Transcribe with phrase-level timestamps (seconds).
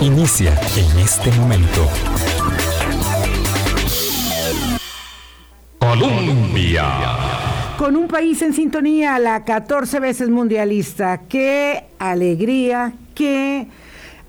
[0.00, 1.88] Inicia en este momento.
[5.78, 6.84] Colombia.
[7.76, 11.22] Con un país en sintonía, la 14 veces mundialista.
[11.28, 13.66] Qué alegría, qué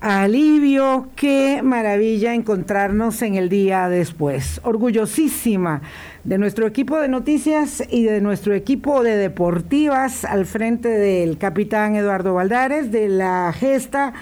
[0.02, 4.60] alivio, qué maravilla encontrarnos en el día después.
[4.64, 5.80] Orgullosísima
[6.24, 11.94] de nuestro equipo de noticias y de nuestro equipo de deportivas al frente del capitán
[11.94, 14.12] Eduardo Valdares, de la gesta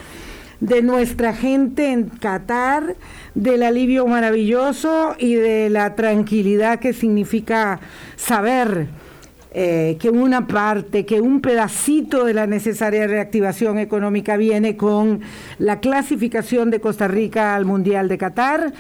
[0.61, 2.97] de nuestra gente en Qatar,
[3.35, 7.81] del alivio maravilloso y de la tranquilidad que significa
[8.17, 8.89] saber
[9.53, 15.23] eh, que una parte, que un pedacito de la necesaria reactivación económica viene con
[15.59, 18.73] la clasificación de Costa Rica al Mundial de Qatar.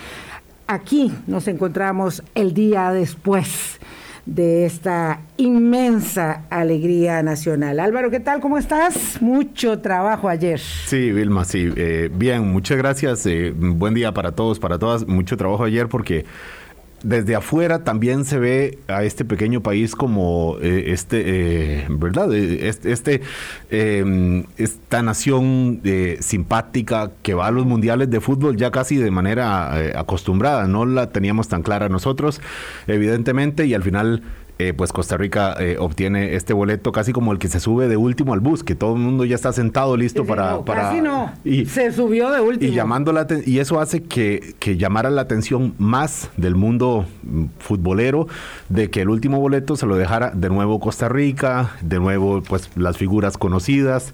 [0.69, 3.80] Aquí nos encontramos el día después
[4.27, 7.80] de esta inmensa alegría nacional.
[7.80, 8.41] Álvaro, ¿qué tal?
[8.41, 9.20] ¿Cómo estás?
[9.20, 10.61] Mucho trabajo ayer.
[10.61, 11.69] Sí, Vilma, sí.
[11.75, 13.27] Eh, bien, muchas gracias.
[13.27, 15.09] Eh, buen día para todos, para todas.
[15.09, 16.27] Mucho trabajo ayer porque
[17.03, 22.33] desde afuera también se ve a este pequeño país como eh, este, eh, ¿verdad?
[22.34, 23.23] Eh, este,
[23.70, 25.81] em, esta nación
[26.21, 31.11] simpática que va a los mundiales de fútbol ya casi de manera acostumbrada, no la
[31.11, 32.41] teníamos tan clara nosotros,
[32.87, 34.23] evidentemente, y al final
[34.61, 37.97] eh, pues Costa Rica eh, obtiene este boleto casi como el que se sube de
[37.97, 40.83] último al bus, que todo el mundo ya está sentado listo para, para...
[40.83, 42.70] Casi no, y, se subió de último.
[42.70, 47.44] Y, llamando la y eso hace que, que llamara la atención más del mundo mm,
[47.58, 48.28] futbolero
[48.69, 52.70] de que el último boleto se lo dejara de nuevo Costa Rica, de nuevo pues
[52.77, 54.12] las figuras conocidas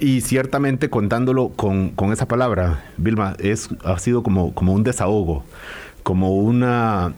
[0.00, 5.44] y ciertamente contándolo con, con esa palabra, Vilma, es, ha sido como, como un desahogo,
[6.02, 7.12] como una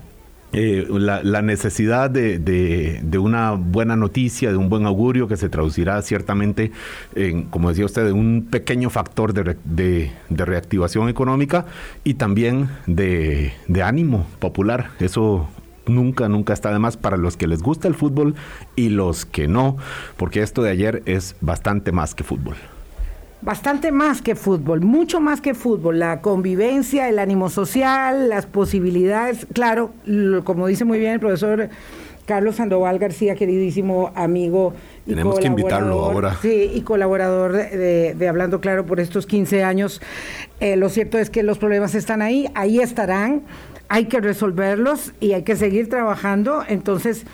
[0.53, 6.73] eh, la, necesidad de, una buena noticia, de un buen augurio que se traducirá ciertamente
[7.15, 11.67] en, como decía usted, un pequeño factor de, reactivación económica
[12.05, 13.53] y también de,
[13.85, 14.91] ánimo popular.
[15.01, 15.49] Eso
[15.87, 18.35] nunca, nunca está de más para los que les gusta el fútbol
[18.77, 19.77] y los que no,
[20.17, 22.57] porque esto de ayer es bastante más que fútbol
[23.47, 29.47] bastante más que fútbol, mucho más que fútbol, la convivencia, el ánimo social, las posibilidades,
[29.53, 29.93] claro,
[30.43, 31.69] como dice muy bien el profesor
[32.27, 34.75] Carlos Sandoval García, queridísimo amigo.
[35.07, 36.37] Y Tenemos que invitarlo ahora.
[36.43, 40.03] Sí, y colaborador de, Hablando Claro por estos 15 años.
[40.59, 43.43] Eh, lo cierto es que los problemas están ahí, ahí estarán,
[43.89, 46.65] hay que resolverlos y hay que seguir trabajando.
[46.67, 47.25] Entonces,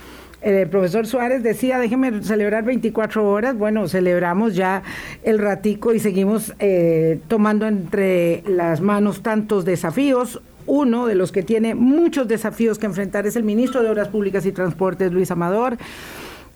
[0.43, 3.57] el profesor Suárez decía, déjeme celebrar 24 horas.
[3.57, 4.83] Bueno, celebramos ya
[5.23, 10.41] el ratico y seguimos eh, tomando entre las manos tantos desafíos.
[10.67, 14.47] Uno de los que tiene muchos desafíos que enfrentar es el ministro de Obras Públicas
[14.47, 15.77] y Transportes, Luis Amador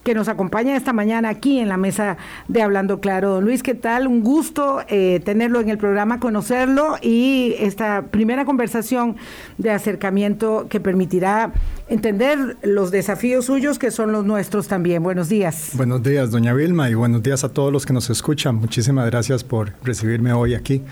[0.07, 3.31] que nos acompaña esta mañana aquí en la mesa de Hablando Claro.
[3.31, 4.07] Don Luis, ¿qué tal?
[4.07, 9.17] Un gusto eh, tenerlo en el programa, conocerlo y esta primera conversación
[9.59, 11.53] de acercamiento que permitirá
[11.89, 15.03] entender los desafíos suyos que son los nuestros también.
[15.03, 15.71] Buenos días.
[15.73, 18.55] Buenos días, doña Vilma, y buenos días a todos los que nos escuchan.
[18.55, 20.83] Muchísimas gracias por recibirme hoy aquí.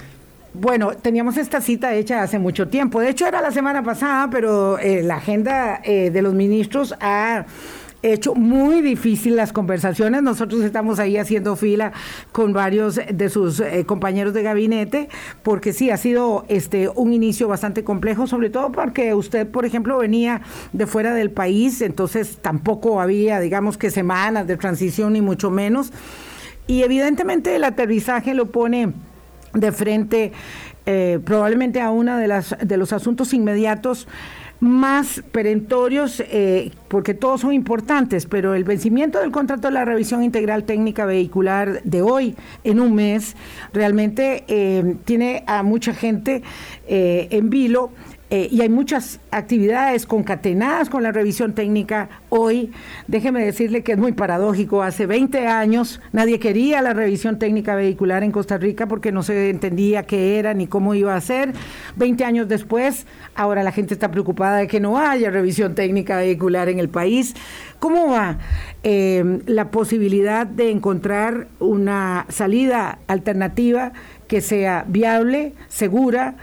[0.54, 2.98] Bueno, teníamos esta cita hecha hace mucho tiempo.
[2.98, 7.44] De hecho, era la semana pasada, pero eh, la agenda eh, de los ministros ha
[8.12, 10.22] hecho muy difícil las conversaciones.
[10.22, 11.92] Nosotros estamos ahí haciendo fila
[12.32, 15.08] con varios de sus eh, compañeros de gabinete,
[15.42, 19.98] porque sí, ha sido este un inicio bastante complejo, sobre todo porque usted, por ejemplo,
[19.98, 25.50] venía de fuera del país, entonces tampoco había, digamos que semanas de transición, ni mucho
[25.50, 25.92] menos.
[26.66, 28.92] Y evidentemente el aterrizaje lo pone
[29.52, 30.32] de frente
[30.86, 34.06] eh, probablemente a uno de, las, de los asuntos inmediatos
[34.64, 40.24] más perentorios, eh, porque todos son importantes, pero el vencimiento del contrato de la revisión
[40.24, 43.36] integral técnica vehicular de hoy en un mes
[43.72, 46.42] realmente eh, tiene a mucha gente
[46.88, 47.90] eh, en vilo
[48.36, 52.72] eh, y hay muchas actividades concatenadas con la revisión técnica hoy.
[53.06, 54.82] Déjeme decirle que es muy paradójico.
[54.82, 59.50] Hace 20 años nadie quería la revisión técnica vehicular en Costa Rica porque no se
[59.50, 61.52] entendía qué era ni cómo iba a ser.
[61.94, 63.06] 20 años después,
[63.36, 67.36] ahora la gente está preocupada de que no haya revisión técnica vehicular en el país.
[67.78, 68.38] ¿Cómo va
[68.82, 73.92] eh, la posibilidad de encontrar una salida alternativa
[74.26, 76.34] que sea viable, segura?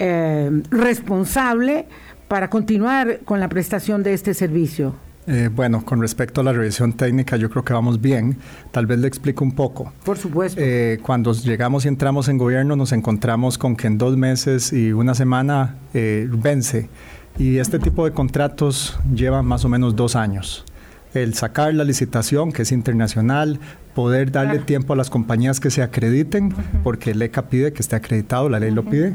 [0.00, 1.86] Eh, responsable
[2.28, 4.94] para continuar con la prestación de este servicio?
[5.26, 8.38] Eh, bueno, con respecto a la revisión técnica, yo creo que vamos bien.
[8.70, 9.92] Tal vez le explico un poco.
[10.04, 10.60] Por supuesto.
[10.62, 14.92] Eh, cuando llegamos y entramos en gobierno, nos encontramos con que en dos meses y
[14.92, 16.88] una semana vence.
[17.36, 20.64] Y este tipo de contratos lleva más o menos dos años.
[21.12, 23.58] El sacar la licitación, que es internacional,
[23.94, 26.54] poder darle tiempo a las compañías que se acrediten,
[26.84, 29.14] porque el ECA pide que esté acreditado, la ley lo pide.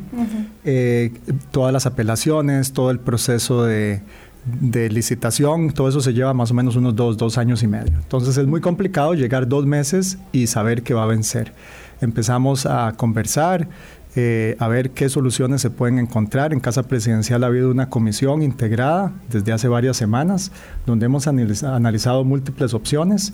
[0.65, 1.11] Eh,
[1.51, 4.01] todas las apelaciones, todo el proceso de,
[4.45, 7.93] de licitación, todo eso se lleva más o menos unos dos, dos años y medio.
[7.95, 11.53] Entonces es muy complicado llegar dos meses y saber que va a vencer.
[12.01, 13.67] Empezamos a conversar,
[14.15, 16.53] eh, a ver qué soluciones se pueden encontrar.
[16.53, 20.51] En Casa Presidencial ha habido una comisión integrada desde hace varias semanas
[20.85, 23.33] donde hemos analizado múltiples opciones.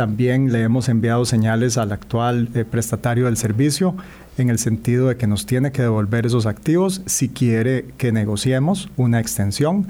[0.00, 3.94] También le hemos enviado señales al actual eh, prestatario del servicio
[4.38, 8.88] en el sentido de que nos tiene que devolver esos activos si quiere que negociemos
[8.96, 9.88] una extensión.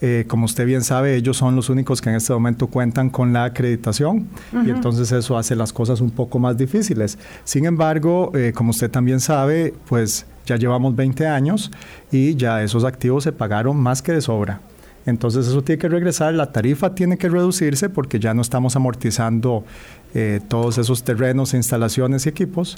[0.00, 3.32] Eh, como usted bien sabe, ellos son los únicos que en este momento cuentan con
[3.32, 4.26] la acreditación
[4.66, 7.16] y entonces eso hace las cosas un poco más difíciles.
[7.44, 11.70] Sin embargo, eh, como usted también sabe, pues ya llevamos 20 años
[12.10, 14.60] y ya esos activos se pagaron más que de sobra.
[15.06, 19.64] Entonces eso tiene que regresar, la tarifa tiene que reducirse porque ya no estamos amortizando
[20.14, 22.76] eh, todos esos terrenos, instalaciones y equipos.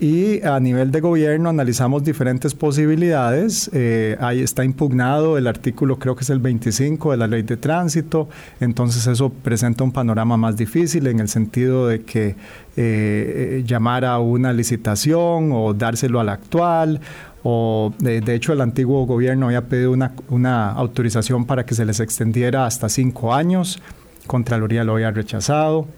[0.00, 3.70] Y a nivel de gobierno analizamos diferentes posibilidades.
[3.72, 7.56] Eh, ahí está impugnado el artículo, creo que es el 25 de la ley de
[7.56, 8.28] tránsito.
[8.58, 12.34] Entonces eso presenta un panorama más difícil en el sentido de que
[12.76, 17.00] eh, llamar a una licitación o dárselo al actual
[17.42, 22.00] o de, hecho el antiguo gobierno había pedido una, una, autorización para que se les
[22.00, 23.80] extendiera hasta cinco años,
[24.26, 25.88] Contraloría lo había rechazado,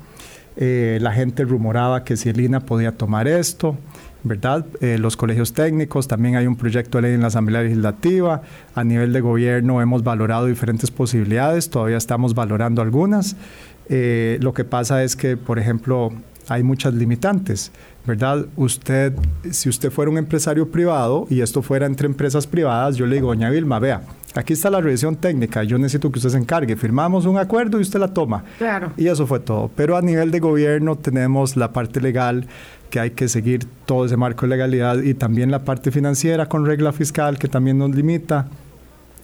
[0.56, 3.76] la gente rumoraba que si el INA podía tomar esto,
[4.25, 4.64] ¿verdad?
[4.81, 8.43] Eh, los colegios técnicos, también hay un proyecto de ley en la Asamblea Legislativa,
[8.75, 13.37] a nivel de gobierno hemos valorado diferentes posibilidades, todavía estamos valorando algunas.
[13.90, 16.11] Eh, lo que pasa es que, por ejemplo,
[16.49, 17.70] hay muchas limitantes,
[18.06, 18.46] ¿verdad?
[18.56, 19.14] Usted,
[19.50, 23.28] si usted fuera un empresario privado y esto fuera entre empresas privadas, yo le digo,
[23.28, 24.02] doña Vilma, vea,
[24.34, 27.82] aquí está la revisión técnica, yo necesito que usted se encargue, firmamos un acuerdo y
[27.82, 28.44] usted la toma.
[28.58, 28.92] Claro.
[28.96, 29.70] Y eso fue todo.
[29.74, 32.46] Pero a nivel de gobierno tenemos la parte legal
[32.90, 36.66] que hay que seguir todo ese marco de legalidad y también la parte financiera con
[36.66, 38.48] regla fiscal que también nos limita.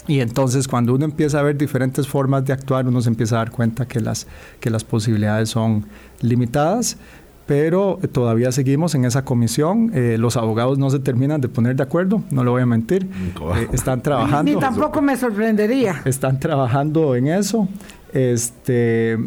[0.06, 3.38] Y entonces cuando uno empieza a ver diferentes formas de actuar, uno se empieza a
[3.38, 4.26] dar cuenta que las,
[4.58, 5.86] que las posibilidades son
[6.20, 6.96] limitadas,
[7.50, 9.90] pero todavía seguimos en esa comisión.
[9.92, 13.08] Eh, los abogados no se terminan de poner de acuerdo, no lo voy a mentir.
[13.56, 14.52] Eh, están trabajando.
[14.52, 16.00] Ni tampoco me sorprendería.
[16.04, 17.66] Están trabajando en eso.
[18.12, 19.18] Este,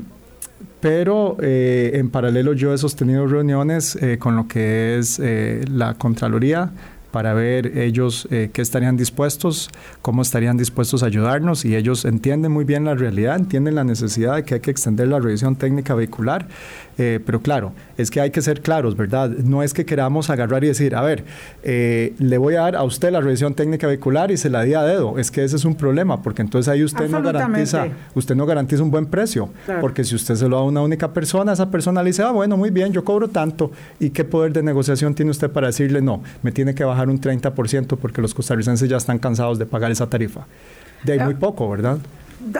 [0.83, 5.93] pero eh, en paralelo yo he sostenido reuniones eh, con lo que es eh, la
[5.93, 6.71] Contraloría
[7.13, 9.69] para ver ellos qué estarían dispuestos,
[10.01, 14.35] cómo estarían dispuestos a ayudarnos y ellos entienden muy bien la realidad, entienden la necesidad
[14.35, 16.47] de que hay que extender la revisión técnica vehicular
[16.97, 19.29] eh, pero claro, es que hay que ser claros, ¿verdad?
[19.29, 21.23] No es que queramos agarrar y decir, a ver,
[21.63, 24.73] eh, le voy a dar a usted la revisión técnica vehicular y se la di
[24.73, 25.17] a dedo.
[25.17, 28.83] Es que ese es un problema, porque entonces ahí usted no garantiza, usted no garantiza
[28.83, 29.49] un buen precio.
[29.81, 32.31] Porque si usted se lo da a una única persona, esa persona le dice, ah,
[32.31, 33.71] bueno, muy bien, yo cobro tanto.
[33.99, 37.19] ¿Y qué poder de negociación tiene usted para decirle, no, me tiene que bajar un
[37.19, 40.45] 30% porque los costarricenses ya están cansados de pagar esa tarifa?
[41.03, 41.99] De ahí muy poco, ¿verdad?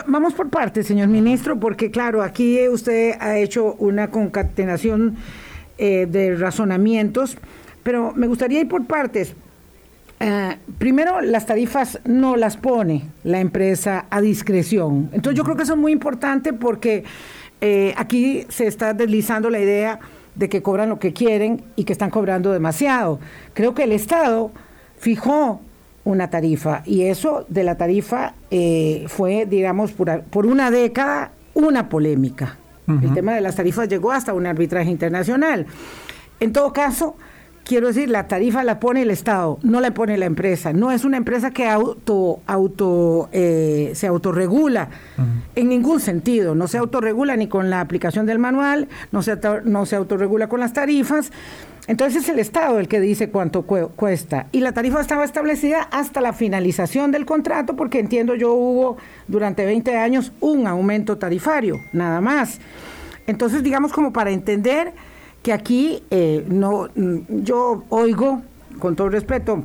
[0.08, 5.18] Vamos por partes, señor ministro, porque claro, aquí usted ha hecho una concatenación
[5.78, 7.38] eh, de razonamientos,
[7.84, 9.36] pero me gustaría ir por partes.
[10.20, 15.10] Eh, primero, las tarifas no las pone la empresa a discreción.
[15.12, 17.04] Entonces yo creo que eso es muy importante porque
[17.60, 20.00] eh, aquí se está deslizando la idea
[20.36, 23.20] de que cobran lo que quieren y que están cobrando demasiado.
[23.54, 24.52] Creo que el Estado
[24.98, 25.62] fijó
[26.04, 26.82] una tarifa.
[26.86, 32.58] Y eso de la tarifa eh, fue, digamos, por, por, una década una polémica.
[32.86, 35.66] El tema de las tarifas llegó hasta un arbitraje internacional.
[36.42, 37.16] En todo caso,
[37.64, 40.74] quiero decir, la tarifa la pone el Estado, no la pone la empresa.
[40.74, 44.90] No es una empresa que auto, auto, eh, se autorregula
[45.56, 46.56] en ningún sentido.
[46.56, 50.60] No se autorregula ni con la aplicación del manual, no se, no se autorregula con
[50.60, 51.32] las tarifas.
[51.86, 54.48] Entonces es el Estado el que dice cuánto cuesta.
[54.52, 59.66] Y la tarifa estaba establecida hasta la finalización del contrato, porque entiendo yo hubo durante
[59.66, 62.60] 20 años un aumento tarifario, nada más.
[63.28, 64.94] Entonces, digamos como para entender
[65.44, 68.42] que aquí eh, no, yo oigo,
[68.80, 69.64] con todo respeto,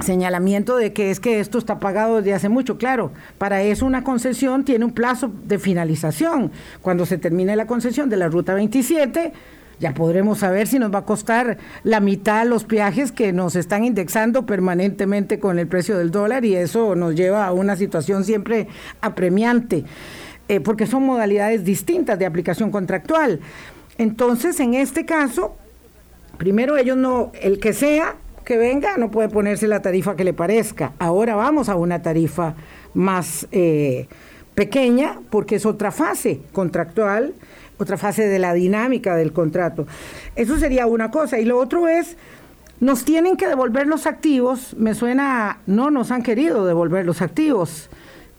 [0.00, 2.78] señalamiento de que es que esto está pagado desde hace mucho.
[2.78, 6.52] Claro, para eso una concesión tiene un plazo de finalización.
[6.80, 9.32] Cuando se termine la concesión de la Ruta 27,
[9.80, 13.84] ya podremos saber si nos va a costar la mitad los viajes que nos están
[13.84, 18.68] indexando permanentemente con el precio del dólar y eso nos lleva a una situación siempre
[19.00, 19.84] apremiante,
[20.48, 23.40] eh, porque son modalidades distintas de aplicación contractual.
[23.98, 25.56] Entonces, en este caso,
[26.38, 30.32] primero ellos no, el que sea que venga, no puede ponerse la tarifa que le
[30.32, 30.92] parezca.
[30.98, 32.54] Ahora vamos a una tarifa
[32.94, 34.08] más eh,
[34.54, 37.34] pequeña porque es otra fase contractual
[37.78, 39.86] otra fase de la dinámica del contrato.
[40.36, 41.38] Eso sería una cosa.
[41.38, 42.16] Y lo otro es,
[42.80, 47.88] nos tienen que devolver los activos, me suena, no nos han querido devolver los activos.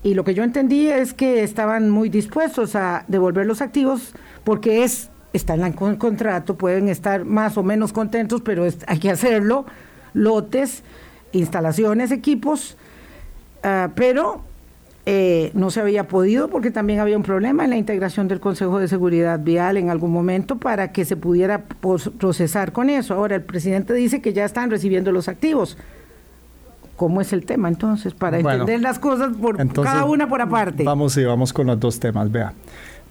[0.03, 4.13] Y lo que yo entendí es que estaban muy dispuestos a devolver los activos
[4.43, 9.11] porque es está en el contrato, pueden estar más o menos contentos, pero hay que
[9.11, 9.65] hacerlo,
[10.13, 10.83] lotes,
[11.31, 12.77] instalaciones, equipos,
[13.63, 14.41] ah, pero
[15.05, 18.79] eh, no se había podido porque también había un problema en la integración del Consejo
[18.79, 21.63] de Seguridad Vial en algún momento para que se pudiera
[22.19, 23.13] procesar con eso.
[23.13, 25.77] Ahora el presidente dice que ya están recibiendo los activos.
[26.95, 28.13] ¿Cómo es el tema entonces?
[28.13, 30.83] Para entender las cosas por cada una por aparte.
[30.83, 32.29] Vamos y vamos con los dos temas.
[32.29, 32.53] Vea.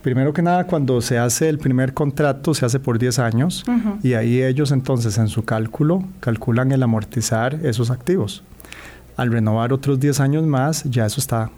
[0.08, 3.62] Primero que nada, cuando se hace el primer contrato, se hace por 10 años
[4.02, 8.42] y ahí ellos entonces en su cálculo calculan el amortizar esos activos.
[9.18, 11.50] Al renovar otros 10 años más, ya eso está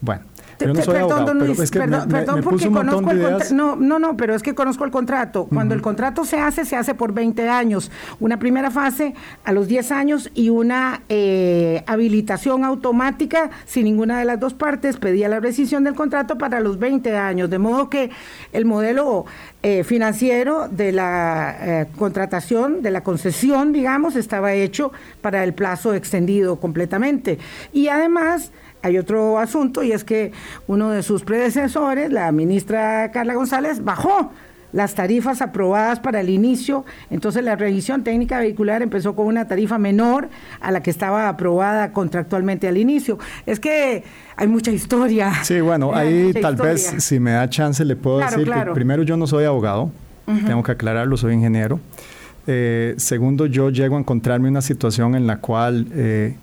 [0.00, 0.22] bueno,
[0.58, 3.54] yo no soy perdón, es que perdón, me, porque conozco el contrato.
[3.54, 5.46] No, no, no, pero es que conozco el contrato.
[5.46, 7.90] Cuando el contrato se hace, se hace por 20 años.
[8.20, 14.24] Una primera fase a los 10 años y una eh, habilitación automática si ninguna de
[14.24, 17.50] las dos partes pedía la rescisión del contrato para los 20 años.
[17.50, 18.10] De modo que
[18.52, 19.26] el modelo
[19.62, 25.94] eh, financiero de la eh, contratación, de la concesión, digamos, estaba hecho para el plazo
[25.94, 27.38] extendido completamente.
[27.72, 28.52] Y además
[28.86, 30.32] hay otro asunto y es que
[30.66, 34.30] uno de sus predecesores, la ministra Carla González, bajó
[34.72, 39.78] las tarifas aprobadas para el inicio, entonces la revisión técnica vehicular empezó con una tarifa
[39.78, 40.28] menor
[40.60, 43.18] a la que estaba aprobada contractualmente al inicio.
[43.46, 44.04] Es que
[44.36, 45.32] hay mucha historia.
[45.42, 49.16] Sí, bueno, ahí tal vez si me da chance le puedo decir que primero yo
[49.16, 49.90] no soy abogado,
[50.46, 51.80] tengo que aclararlo, soy ingeniero.
[52.46, 56.36] Eh, segundo, yo llego a encontrarme una situación en la cual eh,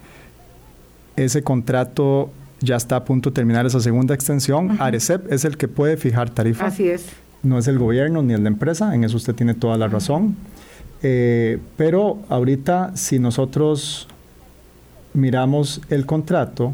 [1.16, 4.78] ese contrato ya está a punto de terminar esa segunda extensión.
[4.80, 6.66] Arecep es el que puede fijar tarifa.
[6.66, 7.08] Así es.
[7.42, 10.36] No es el gobierno ni el la empresa, en eso usted tiene toda la razón.
[11.02, 14.08] Eh, pero ahorita, si nosotros
[15.14, 16.74] miramos el contrato,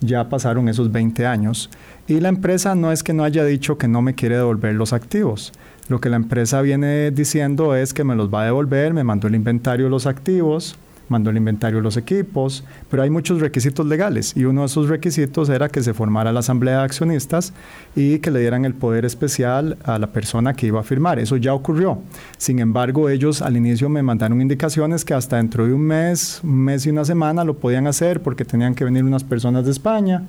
[0.00, 1.70] ya pasaron esos 20 años
[2.06, 4.92] y la empresa no es que no haya dicho que no me quiere devolver los
[4.92, 5.52] activos.
[5.88, 9.28] Lo que la empresa viene diciendo es que me los va a devolver, me mandó
[9.28, 10.76] el inventario de los activos,
[11.12, 14.88] mandó el inventario de los equipos, pero hay muchos requisitos legales y uno de esos
[14.88, 17.52] requisitos era que se formara la asamblea de accionistas
[17.94, 21.18] y que le dieran el poder especial a la persona que iba a firmar.
[21.18, 21.98] Eso ya ocurrió.
[22.38, 26.56] Sin embargo, ellos al inicio me mandaron indicaciones que hasta dentro de un mes, un
[26.56, 30.26] mes y una semana lo podían hacer porque tenían que venir unas personas de España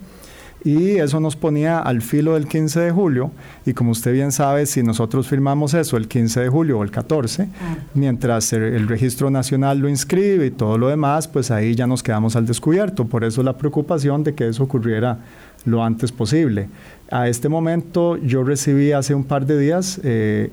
[0.63, 3.31] y eso nos ponía al filo del 15 de julio
[3.65, 6.91] y como usted bien sabe, si nosotros firmamos eso el 15 de julio o el
[6.91, 7.75] 14, ah.
[7.93, 12.35] mientras el, registro nacional lo inscribe y todo lo demás, pues ahí ya nos quedamos
[12.35, 13.05] al descubierto.
[13.05, 15.19] Por eso la preocupación de que eso ocurriera
[15.65, 16.69] lo antes posible.
[17.11, 20.51] A este momento yo recibí hace un par de días eh,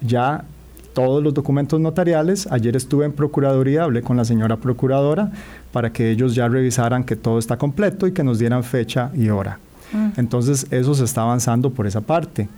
[0.00, 0.44] ya
[0.92, 2.46] todos los documentos notariales.
[2.50, 5.30] Ayer estuve en Procuraduría, hablé con la señora Procuradora
[5.72, 9.28] para que ellos ya revisaran que todo está completo y que nos dieran fecha y
[9.30, 9.58] hora.
[9.92, 10.08] Mm.
[10.16, 12.48] Entonces eso se está avanzando por esa parte.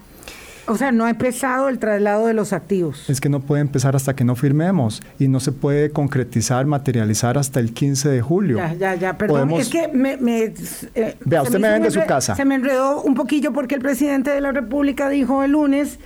[0.71, 3.11] O sea, no ha empezado el traslado de los activos.
[3.11, 7.39] Es que no puede empezar hasta que no firmemos y no se puede concretizar, materializar
[7.39, 8.59] hasta el 15 de julio.
[8.59, 9.51] Ya, ya, ya, perdón.
[9.53, 10.13] Es que me...
[10.15, 12.37] Eh, Vea, usted me, me vende su casa.
[12.37, 15.99] Se me enredó un poquillo porque el presidente de la República dijo el lunes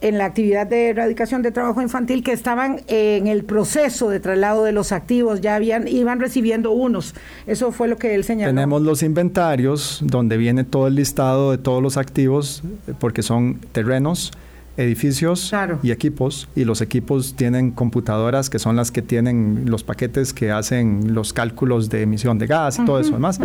[0.00, 4.64] en la actividad de erradicación de trabajo infantil que estaban en el proceso de traslado
[4.64, 7.14] de los activos, ya habían iban recibiendo unos.
[7.46, 8.50] Eso fue lo que él señaló.
[8.52, 12.62] Tenemos los inventarios donde viene todo el listado de todos los activos
[12.98, 14.32] porque son terrenos,
[14.76, 15.52] edificios
[15.82, 20.52] y equipos y los equipos tienen computadoras que son las que tienen los paquetes que
[20.52, 23.40] hacen los cálculos de emisión de gas y todo eso demás.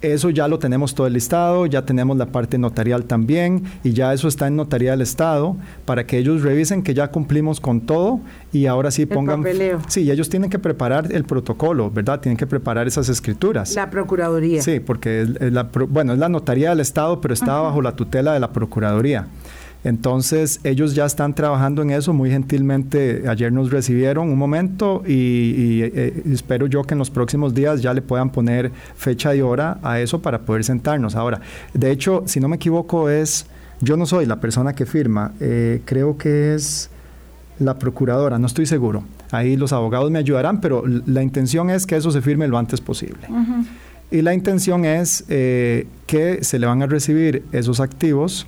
[0.00, 4.12] Eso ya lo tenemos todo el listado, ya tenemos la parte notarial también y ya
[4.12, 8.20] eso está en notaría del Estado para que ellos revisen que ya cumplimos con todo
[8.52, 9.44] y ahora sí pongan...
[9.88, 12.20] Sí, ellos tienen que preparar el protocolo, ¿verdad?
[12.20, 13.74] Tienen que preparar esas escrituras.
[13.74, 14.62] La Procuraduría.
[14.62, 18.32] Sí, porque es, la, bueno, es la notaría del Estado, pero está bajo la tutela
[18.32, 19.26] de la Procuraduría.
[19.84, 22.12] Entonces, ellos ya están trabajando en eso.
[22.12, 27.54] Muy gentilmente, ayer nos recibieron un momento y, eh, espero yo que en los próximos
[27.54, 31.14] días ya le puedan poner fecha y hora a eso para poder sentarnos.
[31.14, 31.40] Ahora,
[31.74, 33.46] de hecho, si no me equivoco, es,
[33.80, 36.90] yo no soy la persona que firma, eh, creo que es
[37.60, 39.04] la procuradora, no estoy seguro.
[39.30, 42.80] Ahí los abogados me ayudarán, pero la intención es que eso se firme lo antes
[42.80, 43.28] posible.
[44.10, 48.46] Y la intención es eh, que se le van a recibir esos activos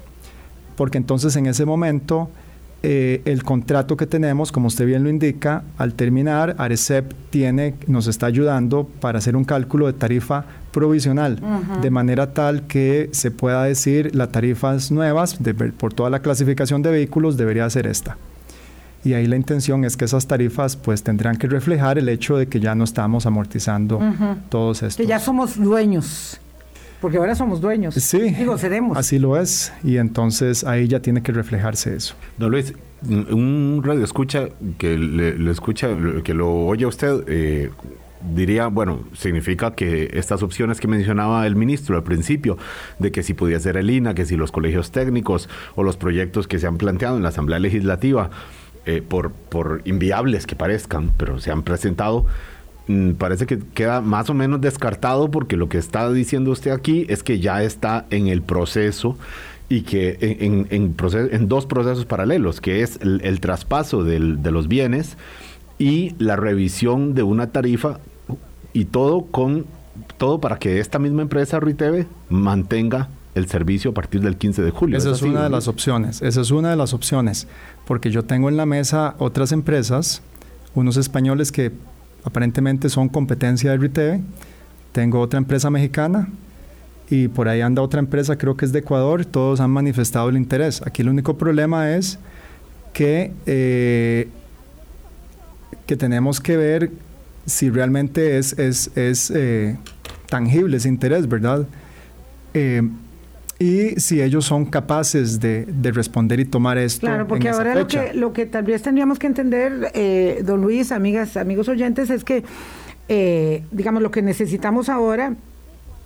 [0.80, 2.30] porque entonces en ese momento
[2.82, 8.06] eh, el contrato que tenemos, como usted bien lo indica, al terminar, Arecep tiene, nos
[8.06, 11.38] está ayudando para hacer un cálculo de tarifa provisional,
[11.82, 15.38] de manera tal que se pueda decir las tarifas nuevas
[15.76, 18.16] por toda la clasificación de vehículos debería ser esta.
[19.04, 22.46] Y ahí la intención es que esas tarifas pues tendrán que reflejar el hecho de
[22.46, 24.00] que ya no estamos amortizando
[24.48, 24.96] todos estos.
[24.96, 26.40] Que ya somos dueños.
[27.00, 27.94] Porque ahora somos dueños.
[27.94, 28.30] Sí.
[28.30, 28.96] Digo, seremos.
[28.96, 29.72] Así lo es.
[29.82, 32.14] Y entonces ahí ya tiene que reflejarse eso.
[32.36, 32.74] Don Luis,
[33.08, 35.88] un radio escucha que le, escucha,
[36.22, 37.70] que lo oye usted, eh,
[38.34, 42.58] diría, bueno, significa que estas opciones que mencionaba el ministro al principio,
[42.98, 46.46] de que si podía ser el INA, que si los colegios técnicos o los proyectos
[46.46, 48.30] que se han planteado en la Asamblea Legislativa,
[48.86, 52.26] eh, por, por inviables que parezcan, pero se han presentado,
[53.18, 57.22] parece que queda más o menos descartado porque lo que está diciendo usted aquí es
[57.22, 59.16] que ya está en el proceso
[59.68, 65.16] y que en, en, dos procesos paralelos, que es el, traspaso de los bienes
[65.78, 68.00] y la revisión de una tarifa
[68.72, 69.66] y todo con
[70.18, 74.70] todo para que esta misma empresa RITV mantenga el servicio a partir del 15 de
[74.70, 74.98] julio.
[74.98, 77.46] Esa es, una de las opciones, esa es una de las opciones,
[77.86, 80.22] porque yo tengo en la mesa otras empresas,
[80.74, 81.72] unos españoles que
[82.24, 84.20] aparentemente son competencia de RITV.
[84.92, 86.28] Tengo otra empresa mexicana
[87.08, 90.36] y por ahí anda otra empresa, creo que es de Ecuador, todos han manifestado el
[90.36, 90.82] interés.
[90.86, 92.18] Aquí el único problema es
[92.92, 94.28] que, eh,
[95.86, 96.90] que tenemos que ver
[97.46, 99.76] si realmente es, es, es eh,
[100.28, 101.66] tangible ese interés, ¿verdad?
[102.54, 102.82] Eh,
[103.60, 107.06] y si ellos son capaces de, responder y tomar esto.
[107.06, 110.90] Claro, porque ahora lo que, lo que tal vez tendríamos que entender, eh, don Luis,
[110.92, 112.42] amigas, amigos oyentes, es que,
[113.08, 115.34] eh, digamos, lo que necesitamos ahora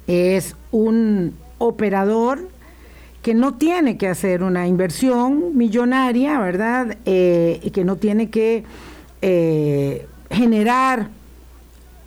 [0.09, 2.49] es un operador
[3.23, 6.99] que no tiene que hacer una inversión millonaria, ¿verdad?
[7.05, 8.65] Eh, y que no tiene que
[10.29, 11.09] generar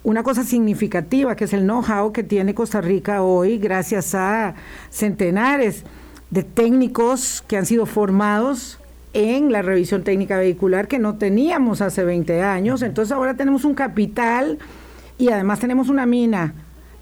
[0.04, 4.54] una cosa significativa que es el know-how que tiene Costa Rica hoy gracias a
[4.90, 5.84] centenares
[6.30, 8.78] de técnicos que han sido formados
[9.12, 12.82] en la revisión técnica vehicular que no teníamos hace 20 años.
[12.82, 14.58] Entonces ahora tenemos un capital
[15.16, 16.54] y además tenemos una mina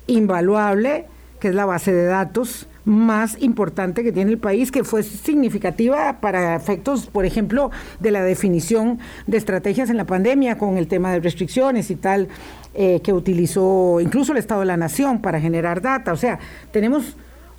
[0.07, 1.07] invaluable,
[1.41, 6.21] que es la base de datos más importante que tiene el país, que fue significativa
[6.21, 11.13] para efectos, por ejemplo, de la definición de estrategias en la pandemia con el tema
[11.13, 12.29] de restricciones y tal,
[12.75, 16.13] eh, que utilizó incluso el Estado de la Nación para generar data.
[16.13, 16.39] O sea,
[16.71, 17.17] tenemos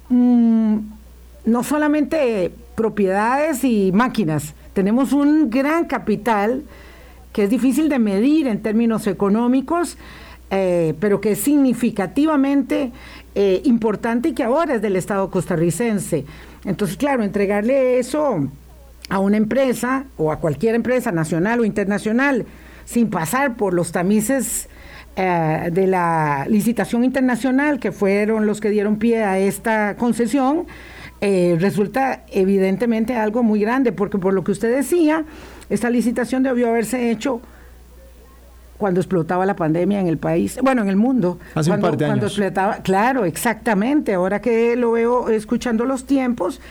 [0.07, 0.77] mm,
[1.45, 6.63] no solamente propiedades y máquinas, tenemos un gran capital
[7.33, 9.97] que es difícil de medir en términos económicos,
[10.49, 12.93] eh, pero que es significativamente
[13.35, 16.25] eh, importante y que ahora es del Estado costarricense.
[16.65, 18.49] Entonces, claro, entregarle eso
[19.09, 22.45] a una empresa o a cualquier empresa nacional o internacional
[22.85, 24.69] sin pasar por los tamices
[25.15, 30.67] eh, de la licitación internacional, que fueron los que dieron pie a esta concesión,
[31.19, 35.25] eh, resulta evidentemente algo muy grande, porque por lo que usted decía,
[35.69, 37.41] esta licitación debió haberse hecho
[38.77, 41.39] cuando explotaba la pandemia en el país, bueno, en el mundo.
[41.55, 44.13] Hace cuando, un par de cuando explotaba, claro, exactamente.
[44.13, 46.61] Ahora que lo veo escuchando los tiempos,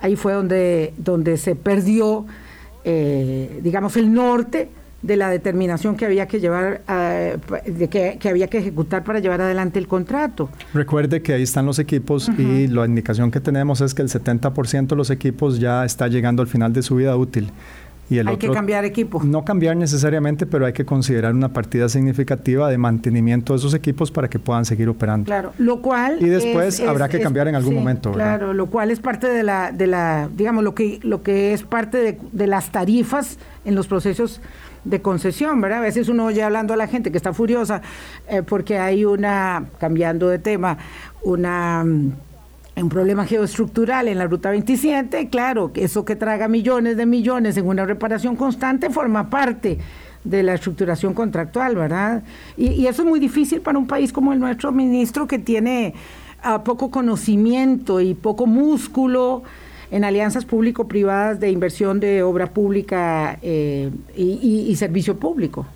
[0.00, 2.26] ahí fue donde, donde se perdió,
[2.84, 4.70] eh, digamos, el norte
[5.04, 6.80] de la determinación que había que llevar,
[7.66, 10.48] de que, había que ejecutar para llevar adelante el contrato.
[10.72, 14.86] Recuerde que ahí están los equipos y la indicación que tenemos es que el 70%
[14.86, 17.52] de los equipos ya está llegando al final de su vida útil
[18.10, 19.22] hay que cambiar equipo.
[19.24, 24.10] No cambiar necesariamente, pero hay que considerar una partida significativa de mantenimiento de esos equipos
[24.10, 25.26] para que puedan seguir operando.
[25.26, 28.12] Claro, lo cual y después habrá que cambiar en algún momento.
[28.12, 31.62] Claro, lo cual es parte de la, de la, digamos, lo que lo que es
[31.62, 34.40] parte de, de las tarifas en los procesos
[34.84, 35.78] de concesión, ¿verdad?
[35.78, 37.82] A veces uno oye hablando a la gente que está furiosa
[38.28, 40.76] eh, porque hay una, cambiando de tema,
[41.22, 41.84] una
[42.82, 47.66] un problema geoestructural en la ruta 27, claro, eso que traga millones de millones en
[47.66, 49.78] una reparación constante forma parte
[50.24, 52.24] de la estructuración contractual, ¿verdad?
[52.56, 55.94] Y, eso es muy difícil para un país como el nuestro, ministro, que tiene
[56.42, 59.44] ah, poco conocimiento y poco músculo
[59.90, 65.66] en alianzas público-privadas de inversión de obra pública eh, y servicio público.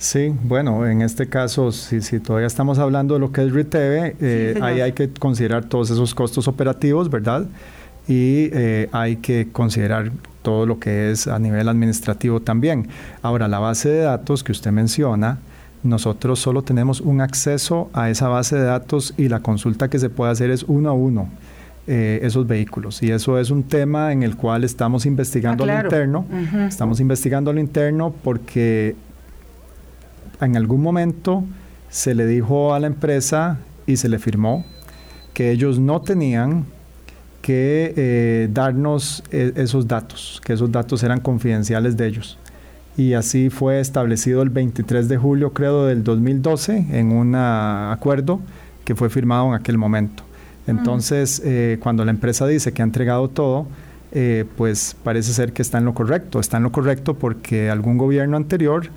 [0.00, 4.16] Sí, bueno, en este caso, si, si todavía estamos hablando de lo que es RITEVE,
[4.18, 7.44] eh, ahí hay que considerar todos esos costos operativos, ¿verdad?
[8.08, 10.10] Y eh, hay que considerar
[10.40, 12.88] todo lo que es a nivel administrativo también.
[13.20, 15.38] Ahora, la base de datos que usted menciona,
[15.82, 20.08] nosotros solo tenemos un acceso a esa base de datos y la consulta que se
[20.08, 21.28] puede hacer es uno a uno.
[21.86, 23.02] eh, esos vehículos.
[23.02, 26.24] Y eso es un tema en el cual estamos investigando Ah, lo interno.
[26.68, 28.94] Estamos investigando lo interno porque
[30.40, 31.44] en algún momento
[31.88, 34.64] se le dijo a la empresa y se le firmó
[35.34, 36.64] que ellos no tenían
[37.42, 42.38] que eh, darnos eh, esos datos, que esos datos eran confidenciales de ellos.
[42.96, 48.40] Y así fue establecido el 23 de julio, creo, del 2012, en un acuerdo
[48.84, 50.22] que fue firmado en aquel momento.
[50.66, 53.66] Entonces, eh, cuando la empresa dice que ha entregado todo,
[54.12, 56.40] eh, pues parece ser que está en lo correcto.
[56.40, 58.88] Está en lo correcto porque algún gobierno anterior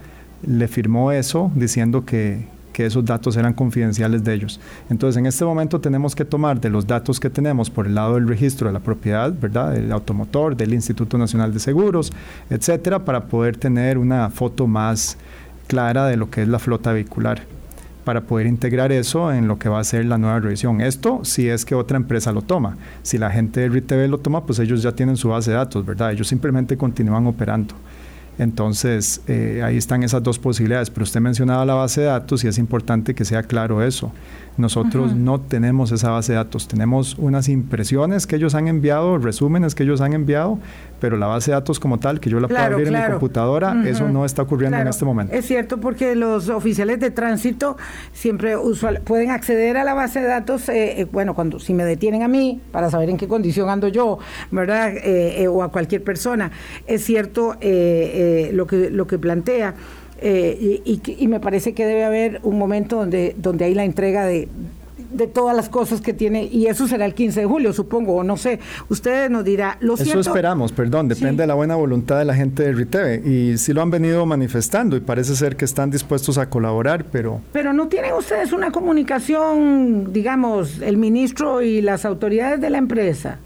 [0.45, 4.59] le firmó eso diciendo que, que esos datos eran confidenciales de ellos.
[4.89, 8.15] Entonces, en este momento tenemos que tomar de los datos que tenemos por el lado
[8.15, 9.73] del registro de la propiedad, ¿verdad?
[9.73, 12.11] Del automotor, del Instituto Nacional de Seguros,
[12.49, 15.17] etcétera, para poder tener una foto más
[15.67, 17.41] clara de lo que es la flota vehicular
[18.03, 20.81] para poder integrar eso en lo que va a ser la nueva revisión.
[20.81, 22.77] Esto si es que otra empresa lo toma.
[23.01, 25.85] Si la gente de RITV lo toma, pues ellos ya tienen su base de datos,
[25.85, 26.11] ¿verdad?
[26.11, 27.75] Ellos simplemente continúan operando.
[28.39, 30.89] Entonces, eh, ahí están esas dos posibilidades.
[30.89, 34.11] Pero usted mencionaba la base de datos y es importante que sea claro eso.
[34.57, 36.67] Nosotros no tenemos esa base de datos.
[36.67, 40.59] Tenemos unas impresiones que ellos han enviado, resúmenes que ellos han enviado,
[40.99, 43.09] pero la base de datos como tal, que yo la Claro, puedo abrir en mi
[43.11, 45.33] computadora, eso no está ocurriendo en este momento.
[45.33, 47.77] Es cierto porque los oficiales de tránsito
[48.13, 51.83] siempre usual, pueden acceder a la base de datos, eh, eh, bueno, cuando si me
[51.83, 54.19] detienen a mí para saber en qué condición ando yo,
[54.51, 54.95] ¿verdad?
[54.95, 56.51] Eh, eh, o a cualquier persona.
[56.87, 59.75] Es cierto eh, eh, lo que lo que plantea.
[60.23, 63.83] Eh, y, y- y me parece que debe haber un momento donde, donde hay la
[63.83, 64.47] entrega de,
[65.11, 68.23] de todas las cosas que tiene, y eso será el 15 de julio, supongo, o
[68.23, 68.57] no sé.
[68.89, 71.37] Usted nos dirá, lo Eso esperamos, perdón, depende Sí.
[71.37, 73.21] de la buena voluntad de la gente de RITEVE.
[73.29, 77.41] Y sí lo han venido manifestando y parece ser que están dispuestos a colaborar, pero
[77.51, 83.37] Pero no tienen ustedes una comunicación, digamos, el ministro y las autoridades de la empresa.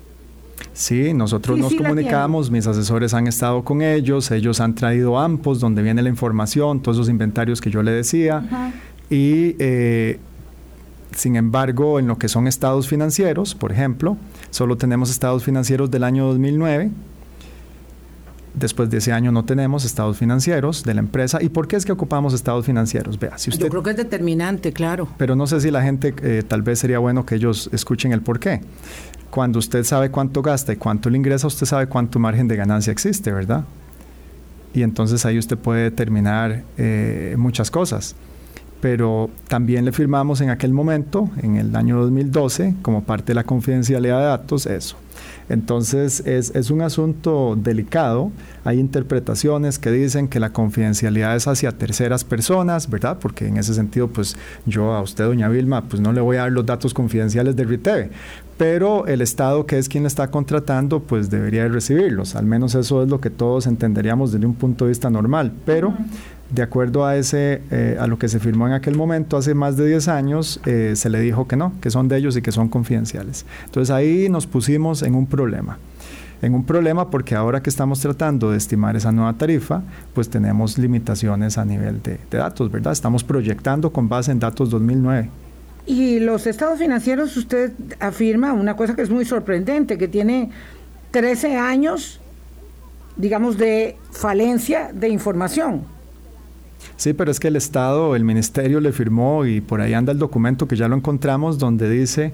[0.78, 5.20] Sí, nosotros Sí, nos sí comunicamos, mis asesores han estado con ellos, ellos han traído
[5.20, 8.72] AMPOS donde viene la información, todos esos inventarios que yo le decía.
[9.10, 10.20] Y eh,
[11.16, 14.18] sin embargo, en lo que son estados financieros, por ejemplo,
[14.52, 16.92] solo tenemos estados financieros del año 2009.
[18.60, 21.42] Después de ese año no tenemos estados financieros de la empresa.
[21.42, 23.20] ¿Y por qué es que ocupamos estados financieros?
[23.20, 25.08] Vea, si usted Yo creo que es determinante, claro.
[25.18, 28.22] pero no sé si la gente, eh, tal vez sería bueno que ellos escuchen el
[28.22, 28.62] por qué.
[29.30, 32.92] Cuando usted sabe cuánto gasta y cuánto le ingresa, usted sabe cuánto margen de ganancia
[32.92, 33.64] existe, ¿verdad?
[34.74, 38.16] Y entonces ahí usted puede determinar eh, muchas cosas.
[38.82, 43.44] Pero también le firmamos en aquel momento, en el año 2012, como parte de la
[43.44, 44.98] confidencialidad de datos, eso.
[45.50, 48.32] Entonces es, es un asunto delicado.
[48.64, 53.18] Hay interpretaciones que dicen que la confidencialidad es hacia terceras personas, ¿verdad?
[53.20, 56.42] Porque en ese sentido, pues yo a usted, doña Vilma, pues no le voy a
[56.42, 58.10] dar los datos confidenciales de RITEVE.
[58.58, 62.36] Pero el Estado, que es quien está contratando, pues debería de recibirlos.
[62.36, 65.52] Al menos eso es lo que todos entenderíamos desde un punto de vista normal.
[65.64, 65.94] Pero
[66.50, 69.76] de acuerdo a ese eh, a lo que se firmó en aquel momento hace más
[69.78, 72.52] de 10 años eh, se le dijo que no que son de ellos y que
[72.52, 73.46] son confidenciales.
[73.66, 75.78] Entonces ahí nos pusimos en un problema.
[76.42, 79.82] En un problema porque ahora que estamos tratando de estimar esa nueva tarifa
[80.14, 84.70] pues tenemos limitaciones a nivel de, de datos verdad estamos proyectando con base en datos
[84.70, 85.30] 2009
[85.88, 90.52] Y los estados financieros, usted afirma una cosa que es muy sorprendente, que tiene
[91.12, 92.20] 13 años,
[93.16, 95.97] digamos, de falencia de información.
[96.96, 100.20] Sí, pero es que el Estado, el Ministerio le firmó y por ahí anda el
[100.20, 102.34] documento que ya lo encontramos donde dice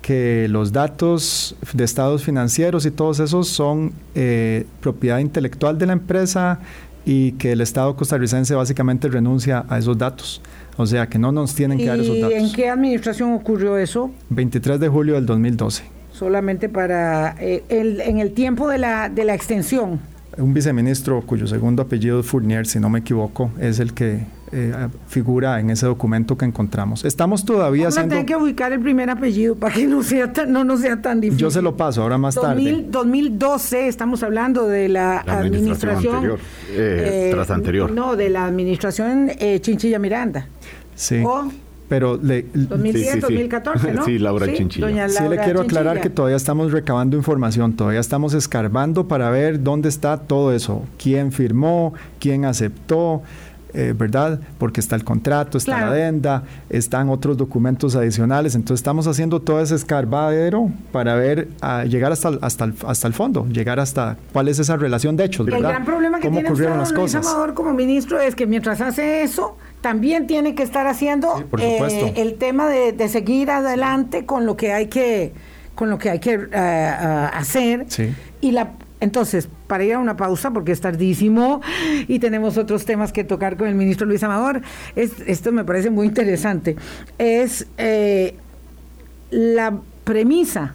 [0.00, 5.92] que los datos de estados financieros y todos esos son eh, propiedad intelectual de la
[5.92, 6.60] empresa
[7.04, 10.40] y que el Estado costarricense básicamente renuncia a esos datos.
[10.76, 12.36] O sea, que no nos tienen que dar esos ¿Y datos.
[12.38, 14.10] en qué administración ocurrió eso?
[14.30, 15.84] 23 de julio del 2012.
[16.12, 20.00] Solamente para eh, el, en el tiempo de la, de la extensión.
[20.38, 24.72] Un viceministro cuyo segundo apellido es Fournier, si no me equivoco, es el que eh,
[25.08, 27.04] figura en ese documento que encontramos.
[27.04, 28.10] Estamos todavía haciendo...
[28.10, 31.20] tener que ubicar el primer apellido para que no sea tan, no nos sea tan
[31.20, 31.40] difícil.
[31.40, 32.88] Yo se lo paso ahora más 2000, tarde.
[32.90, 36.38] 2012, estamos hablando de la, La administración anterior,
[36.70, 37.90] eh, tras anterior.
[37.90, 40.46] No, de la administración eh, Chinchilla Miranda.
[40.94, 41.22] Sí.
[41.24, 41.50] O
[41.88, 43.20] Pero le, 2010, Sí, sí, sí.
[43.20, 44.04] 2014, ¿no?
[44.06, 44.86] Sí, Laura Chinchilla.
[44.86, 46.02] doña sí le quiero aclarar Chinchilla.
[46.02, 51.32] que todavía estamos recabando información, todavía estamos escarbando para ver dónde está todo eso, quién
[51.32, 53.22] firmó, quién aceptó,
[53.74, 54.40] eh, ¿verdad?
[54.58, 55.86] Porque está el contrato, está Claro.
[55.86, 61.84] la adenda, están otros documentos adicionales, entonces estamos haciendo todo ese escarbadero para ver, a
[61.84, 65.24] llegar hasta, el- hasta, el, hasta el fondo, llegar hasta cuál es esa relación de
[65.24, 67.26] hechos, El gran problema que ¿Cómo tiene usted, ocurrieron don las Luis cosas?
[67.26, 72.12] Amador, como ministro es que mientras hace eso, también tiene que estar haciendo Sí, eh,
[72.16, 75.32] el tema de, de seguir adelante con lo que hay que
[75.74, 77.86] con lo que hay que eh, eh, hacer.
[77.88, 78.12] Sí.
[78.40, 81.60] Y la entonces, para ir a una pausa, porque es tardísimo
[82.08, 84.60] y tenemos otros temas que tocar con el ministro Luis Amador,
[84.96, 86.76] es, esto me parece muy interesante.
[87.18, 88.34] Es eh,
[89.30, 90.74] la premisa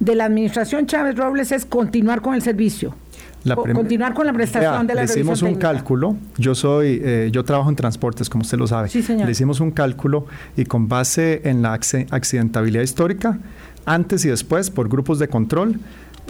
[0.00, 2.96] de la administración Chávez Robles es continuar con el servicio.
[3.44, 5.72] La continuar con la prestación de la le hicimos revisión un técnica.
[5.74, 6.16] cálculo.
[6.38, 8.88] Yo soy, eh, yo trabajo en transportes, como usted lo sabe.
[8.88, 9.26] Sí, señor.
[9.26, 10.26] Le hicimos un cálculo
[10.56, 13.38] y con base en la acci- accidentabilidad histórica,
[13.84, 15.80] antes y después por grupos de control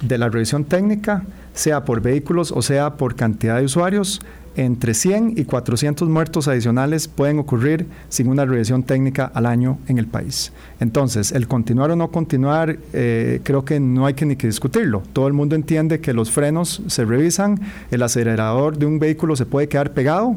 [0.00, 1.22] de la revisión técnica,
[1.52, 4.22] sea por vehículos o sea por cantidad de usuarios,
[4.56, 9.98] entre 100 y 400 muertos adicionales pueden ocurrir sin una revisión técnica al año en
[9.98, 10.52] el país.
[10.80, 15.02] Entonces, el continuar o no continuar, eh, creo que no hay que ni que discutirlo.
[15.12, 17.60] Todo el mundo entiende que los frenos se revisan,
[17.90, 20.36] el acelerador de un vehículo se puede quedar pegado,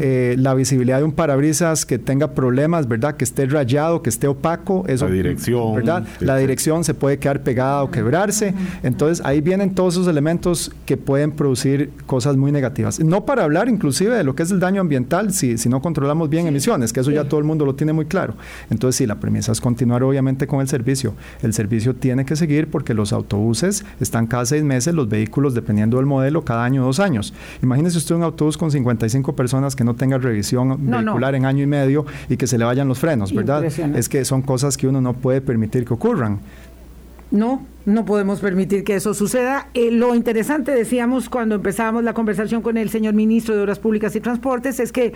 [0.00, 3.16] eh, la visibilidad de un parabrisas que tenga problemas, ¿verdad?
[3.16, 6.04] Que esté rayado, que esté opaco, eso, La dirección, ¿verdad?
[6.18, 6.40] sí, La sí.
[6.42, 8.54] dirección se puede quedar pegada o quebrarse.
[8.82, 13.00] Entonces, ahí vienen todos esos elementos que pueden producir cosas muy negativas.
[13.00, 16.30] No para hablar inclusive de lo que es el daño ambiental si, si no controlamos
[16.30, 18.34] bien emisiones, que eso ya todo el mundo lo tiene muy claro.
[18.70, 21.14] Entonces, sí, la premisa es continuar obviamente con el servicio.
[21.42, 25.96] El servicio tiene que seguir porque los autobuses están cada seis meses, los vehículos, dependiendo
[25.96, 27.34] del modelo, cada año dos años.
[27.62, 30.98] Imagínese usted un autobús con 55 personas que no tenga revisión No, no.
[30.98, 33.64] vehicular en año y medio y que se le vayan los frenos, ¿verdad?
[33.64, 36.38] Es que son cosas que uno no puede permitir que ocurran.
[37.30, 39.68] No, no podemos permitir que eso suceda.
[39.72, 44.14] Eh, lo interesante, decíamos cuando empezábamos la conversación con el señor ministro de Obras Públicas
[44.16, 45.12] y Transportes, es que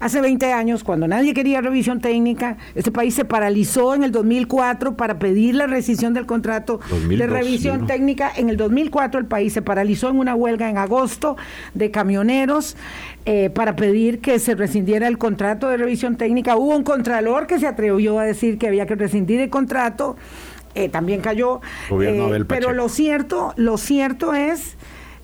[0.00, 4.96] hace 20 años, cuando nadie quería revisión técnica, este país se paralizó en el 2004
[4.96, 7.86] para pedir la rescisión del contrato 2002, de revisión ¿no?
[7.86, 8.32] técnica.
[8.34, 11.36] En el 2004 el país se paralizó en una huelga en agosto
[11.74, 12.76] de camioneros
[13.26, 16.56] eh, para pedir que se rescindiera el contrato de revisión técnica.
[16.56, 20.16] Hubo un contralor que se atrevió a decir que había que rescindir el contrato.
[20.74, 21.60] Eh, también cayó.
[22.14, 24.76] Eh, pero lo cierto, lo cierto es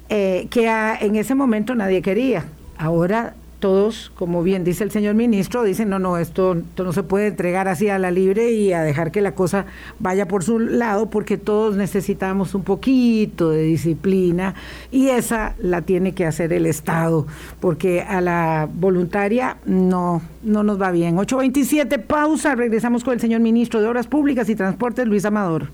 [0.09, 2.45] eh, que a- en ese momento nadie quería.
[2.77, 7.29] Ahora todos, como bien dice el señor ministro, dicen, no, no, esto, no se puede
[7.29, 9.65] entregar así a la libre y a dejar que la cosa
[9.99, 14.55] vaya por su lado, porque todos necesitamos un poquito de disciplina
[14.93, 17.27] y esa la tiene que hacer el Estado,
[17.61, 21.19] porque a la voluntaria no, no nos va bien.
[21.19, 25.73] 827, pausa, regresamos con el señor ministro de Obras Públicas y Transportes, Luis Amador.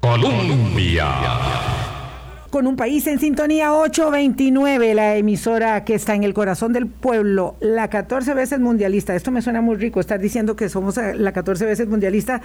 [0.00, 1.06] Colombia.
[2.52, 7.56] Con un país en sintonía 829, la emisora que está en el corazón del pueblo,
[7.60, 9.16] la 14 veces mundialista.
[9.16, 12.42] Esto me suena muy rico, estar diciendo que somos eh, la 14 veces mundialista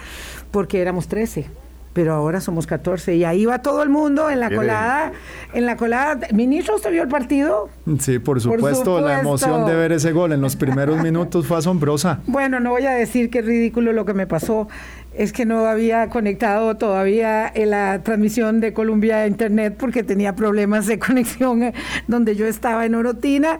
[0.50, 1.50] porque éramos 13.
[1.92, 5.12] Pero ahora somos 14 y ahí va todo el mundo en la colada,
[5.52, 6.28] en la colada.
[6.32, 7.68] Ministro, ¿usted vio el partido?
[7.98, 9.70] Sí, por supuesto, la emoción supuesto.
[9.70, 12.20] de ver ese gol en los primeros minutos fue asombrosa.
[12.26, 14.68] Bueno, no voy a decir que es ridículo lo que me pasó.
[15.14, 20.36] Es que no había conectado todavía en la transmisión de Colombia a Internet porque tenía
[20.36, 21.74] problemas de conexión eh,
[22.06, 23.58] donde yo estaba en Orotina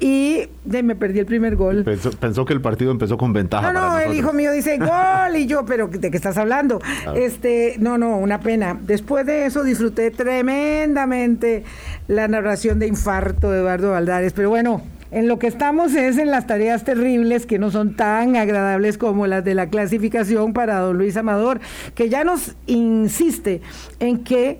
[0.00, 1.84] y de, me perdí el primer gol.
[1.84, 3.72] Pensó, pensó que el partido empezó con ventaja.
[3.72, 6.80] No, para no, el hijo mío dice gol y yo, pero ¿de qué estás hablando?
[7.14, 8.78] Este, no, no, una pena.
[8.80, 11.64] Después de eso disfruté tremendamente
[12.06, 16.30] la narración de infarto de Eduardo Valdares, pero bueno, en lo que estamos es en
[16.30, 20.98] las tareas terribles que no son tan agradables como las de la clasificación para don
[20.98, 21.60] Luis Amador,
[21.94, 23.60] que ya nos insiste
[24.00, 24.58] en que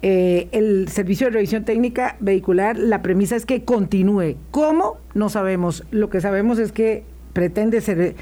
[0.00, 4.36] eh, el servicio de revisión técnica vehicular, la premisa es que continúe.
[4.50, 4.98] ¿Cómo?
[5.14, 5.84] No sabemos.
[5.90, 8.14] Lo que sabemos es que pretende ser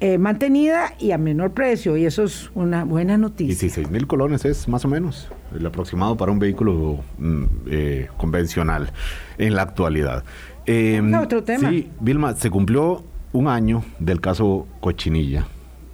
[0.00, 3.48] eh, mantenida y a menor precio, y eso es una buena noticia.
[3.48, 8.92] 16 mil colones es más o menos el aproximado para un vehículo mm, eh, convencional
[9.38, 10.24] en la actualidad.
[10.70, 11.70] Eh, otro tema.
[11.70, 13.02] Sí, Vilma, se cumplió
[13.32, 15.46] un año del caso Cochinilla,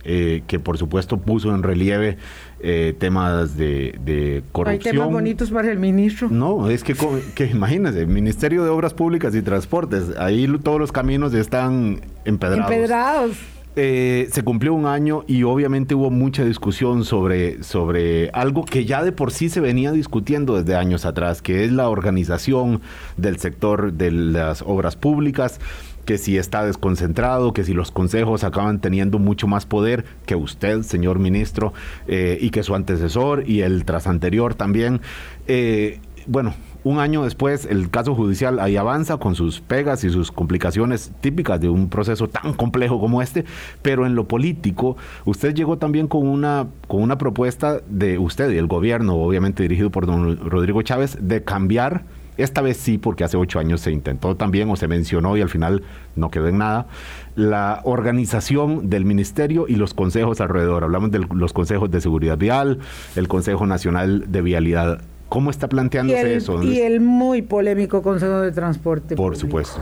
[0.04, 2.18] eh, que por supuesto puso en relieve
[2.60, 4.96] eh, temas de, de Hay corrupción.
[4.96, 6.28] temas bonitos para el ministro.
[6.30, 6.94] No, es que,
[7.34, 12.70] que imagínense, Ministerio de Obras Públicas y Transportes, ahí todos los caminos están empedrados.
[12.70, 13.36] Empedrados.
[13.78, 19.04] Eh, se cumplió un año y obviamente hubo mucha discusión sobre, sobre algo que ya
[19.04, 22.80] de por sí se venía discutiendo desde años atrás, que es la organización
[23.18, 25.60] del sector de las obras públicas,
[26.06, 30.80] que si está desconcentrado, que si los consejos acaban teniendo mucho más poder que usted,
[30.80, 31.74] señor ministro,
[32.06, 35.02] eh, y que su antecesor y el tras anterior también.
[35.48, 36.54] Eh, bueno,
[36.87, 41.61] un año después, el caso judicial ahí avanza con sus pegas y sus complicaciones típicas
[41.61, 43.44] de un proceso tan complejo como este,
[43.83, 48.59] pero en lo político, usted llegó también con una, con una propuesta de usted y
[48.59, 52.05] el gobierno, obviamente dirigido por don Rodrigo Chávez, de cambiar
[52.37, 55.49] esta vez sí, porque hace ocho años se intentó también o se mencionó y al
[55.49, 55.83] final
[56.14, 56.87] no quedó en nada,
[57.35, 60.85] la organización del ministerio y los consejos alrededor.
[60.85, 62.79] Hablamos de los consejos de seguridad vial,
[63.16, 65.01] el Consejo Nacional de Vialidad.
[65.28, 66.62] ¿Cómo está planteándose eso?
[66.62, 69.16] Y el muy polémico Consejo de Transporte.
[69.16, 69.80] Por supuesto.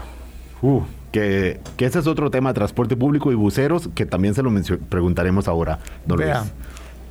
[0.62, 4.50] Uh, que, ese es otro tema, transporte público y buceros, que también se lo
[4.88, 6.20] preguntaremos ahora, don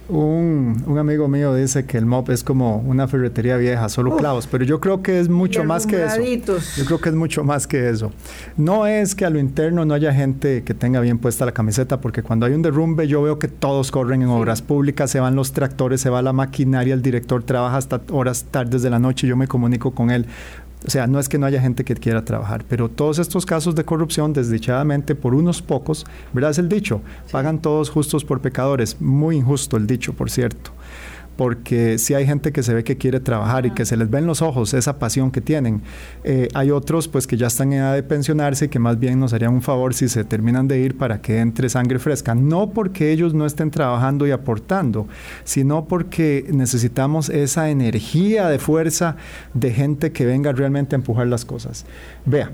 [0.09, 4.47] un, un, amigo mío dice que el MOP es como una ferretería vieja, solo clavos,
[4.47, 6.21] pero yo creo que es mucho más que eso.
[6.77, 8.11] Yo creo que es mucho más que eso.
[8.57, 12.01] No es que a lo interno no haya gente que tenga bien puesta la camiseta,
[12.01, 15.35] porque cuando hay un derrumbe yo veo que todos corren en obras públicas, se van
[15.35, 19.27] los tractores, se va la maquinaria, el director trabaja hasta horas tardes de la noche,
[19.27, 20.25] yo me comunico con él.
[20.85, 23.75] O sea, no es que no haya gente que quiera trabajar, pero todos estos casos
[23.75, 26.51] de corrupción, desdichadamente por unos pocos, ¿verdad?
[26.51, 28.99] Es el dicho, pagan todos justos por pecadores.
[28.99, 30.71] Muy injusto el dicho, por cierto
[31.35, 34.19] porque si hay gente que se ve que quiere trabajar y que se les ve
[34.19, 35.81] en los ojos esa pasión que tienen.
[36.23, 39.19] Eh, hay otros pues que ya están en edad de pensionarse y que más bien
[39.19, 42.35] nos harían un favor si se terminan de ir para que entre sangre fresca.
[42.35, 45.07] No porque ellos no estén trabajando y aportando,
[45.43, 49.15] sino porque necesitamos esa energía de fuerza
[49.53, 51.85] de gente que venga realmente a empujar las cosas.
[52.25, 52.51] Vea.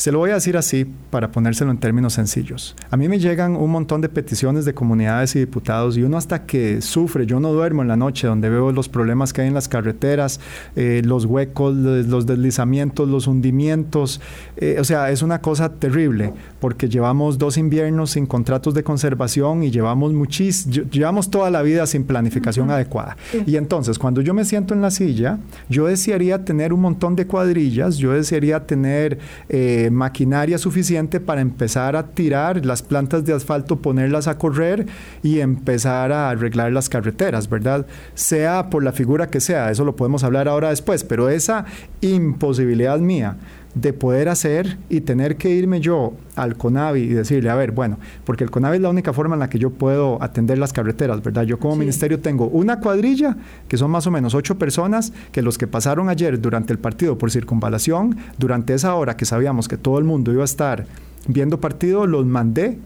[0.00, 2.74] Se lo voy a decir así para ponérselo en términos sencillos.
[2.90, 6.46] A mí me llegan un montón de peticiones de comunidades y diputados y uno hasta
[6.46, 9.52] que sufre, yo no duermo en la noche donde veo los problemas que hay en
[9.52, 10.40] las carreteras,
[10.74, 14.22] eh, los huecos, los deslizamientos, los hundimientos.
[14.56, 19.64] Eh, o sea, es una cosa terrible porque llevamos dos inviernos sin contratos de conservación
[19.64, 23.18] y llevamos muchis, llevamos toda la vida sin planificación adecuada.
[23.44, 27.26] Y entonces, cuando yo me siento en la silla, yo desearía tener un montón de
[27.26, 29.18] cuadrillas, yo desearía tener...
[29.50, 34.86] Eh, maquinaria suficiente para empezar a tirar las plantas de asfalto, ponerlas a correr
[35.22, 37.86] y empezar a arreglar las carreteras, ¿verdad?
[38.14, 41.64] Sea por la figura que sea, eso lo podemos hablar ahora después, pero esa
[42.00, 43.36] imposibilidad mía
[43.74, 47.98] de poder hacer y tener que irme yo al CONAVI y decirle, a ver, bueno,
[48.24, 51.22] porque el CONAVI es la única forma en la que yo puedo atender las carreteras,
[51.22, 51.44] ¿verdad?
[51.44, 53.36] Yo como ministerio tengo una cuadrilla,
[53.68, 57.16] que son más o menos ocho personas, que los que pasaron ayer durante el partido
[57.16, 60.86] por circunvalación, durante esa hora que sabíamos que todo el mundo iba a estar
[61.28, 62.78] viendo partido, los mandé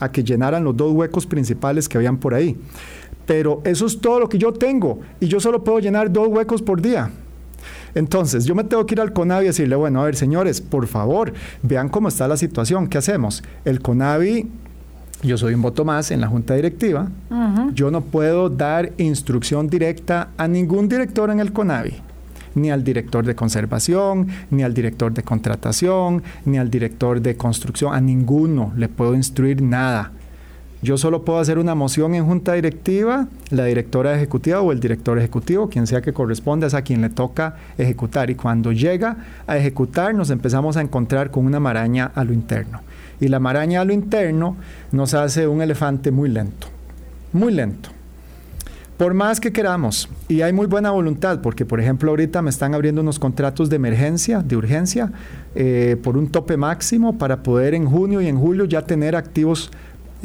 [0.00, 2.56] a que llenaran los dos huecos principales que habían por ahí.
[3.26, 6.60] Pero eso es todo lo que yo tengo y yo solo puedo llenar dos huecos
[6.60, 7.10] por día.
[7.94, 10.86] Entonces, yo me tengo que ir al CONAVI y decirle, bueno, a ver, señores, por
[10.86, 13.42] favor, vean cómo está la situación, ¿qué hacemos?
[13.64, 14.48] El CONAVI
[15.24, 17.08] yo soy un voto más en la junta directiva.
[17.72, 21.94] Yo no puedo dar instrucción directa a ningún director en el CONAVI,
[22.56, 27.94] ni al director de conservación, ni al director de contratación, ni al director de construcción,
[27.94, 30.12] a ninguno le puedo instruir nada.
[30.84, 35.16] Yo solo puedo hacer una moción en junta directiva, la directora ejecutiva o el director
[35.16, 38.28] ejecutivo, quien sea que corresponda, es a quien le toca ejecutar.
[38.28, 39.16] Y cuando llega
[39.46, 42.82] a ejecutar, nos empezamos a encontrar con una maraña a lo interno.
[43.18, 44.58] Y la maraña a lo interno
[44.92, 46.66] nos hace un elefante muy lento,
[47.32, 47.88] muy lento.
[48.98, 52.74] Por más que queramos, y hay muy buena voluntad, porque por ejemplo ahorita me están
[52.74, 55.10] abriendo unos contratos de emergencia, de urgencia,
[55.54, 59.72] eh, por un tope máximo para poder en junio y en julio ya tener activos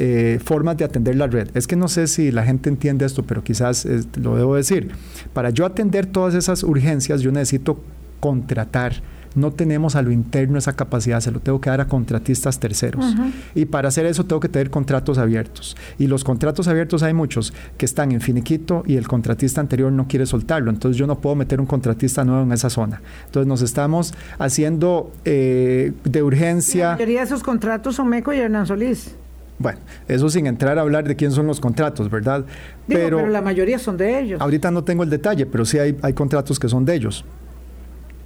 [0.01, 1.49] eh, formas de atender la red.
[1.55, 3.85] Es que no sé si la gente entiende esto, pero quizás
[4.15, 4.91] lo debo decir.
[5.33, 7.83] Para yo atender todas esas urgencias, yo necesito
[8.21, 8.93] contratar.
[9.35, 13.13] No tenemos a lo interno esa capacidad, se lo tengo que dar a contratistas terceros.
[13.53, 15.75] Y para hacer eso tengo que tener contratos abiertos.
[15.97, 20.07] Y los contratos abiertos hay muchos que están en finiquito y el contratista anterior no
[20.07, 20.71] quiere soltarlo.
[20.71, 23.01] Entonces yo no puedo meter un contratista nuevo en esa zona.
[23.25, 26.85] Entonces nos estamos haciendo eh, de urgencia.
[26.85, 29.18] La mayoría de esos contratos son Meco y Hernán Solís.
[29.59, 32.45] Bueno, eso sin entrar a hablar de quién son los contratos, ¿verdad?
[32.87, 34.41] pero, la mayoría son de ellos.
[34.41, 37.25] Ahorita no tengo el detalle, pero sí hay, hay contratos que son de ellos.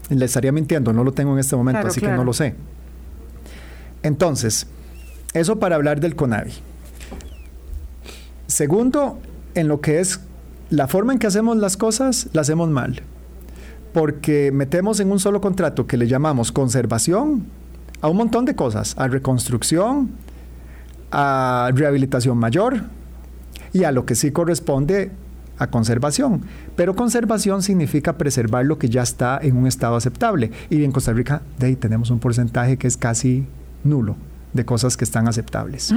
[0.10, 2.54] Le estaría mintiendo, no lo tengo en este momento, así que no lo sé.
[4.04, 4.68] Entonces,
[5.34, 6.54] eso para hablar del CONAVI.
[8.46, 9.20] Segundo,
[9.56, 10.20] en lo que es
[10.70, 13.02] la forma en que hacemos las cosas, la hacemos mal.
[13.94, 17.46] Porque metemos en un solo contrato que le llamamos conservación
[18.02, 20.12] a un montón de cosas, a reconstrucción,
[21.14, 22.82] a rehabilitación mayor
[23.72, 25.12] y a lo que sí corresponde
[25.60, 26.42] a conservación.
[26.76, 30.52] Pero conservación significa preservar lo que ya está en un estado aceptable.
[30.70, 33.46] Y en Costa Rica de ahí tenemos un porcentaje que es casi
[33.84, 34.16] nulo
[34.54, 35.94] de cosas que están aceptables.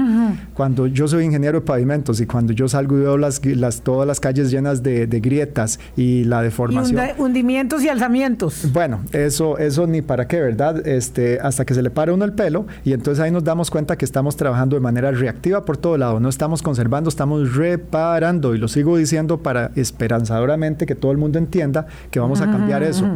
[0.55, 4.07] Cuando yo soy ingeniero de pavimentos y cuando yo salgo y veo las, las todas
[4.07, 7.01] las calles llenas de, grietas y la deformación.
[7.19, 8.71] hundimientos y alzamientos.
[8.73, 10.87] Bueno, eso, eso ni para qué, ¿verdad?
[10.87, 13.97] Este, hasta que se le pare uno el pelo y entonces ahí nos damos cuenta
[13.97, 16.21] que estamos trabajando de manera reactiva por todo lado.
[16.21, 18.55] No estamos conservando, estamos reparando.
[18.55, 22.83] Y lo sigo diciendo para esperanzadoramente que todo el mundo entienda que vamos a cambiar
[22.83, 23.07] eso.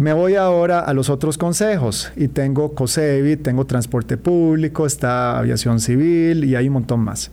[0.00, 5.78] Me voy ahora a los otros consejos y tengo COSEBI, tengo transporte público, está aviación
[5.78, 7.30] civil y hay un montón más.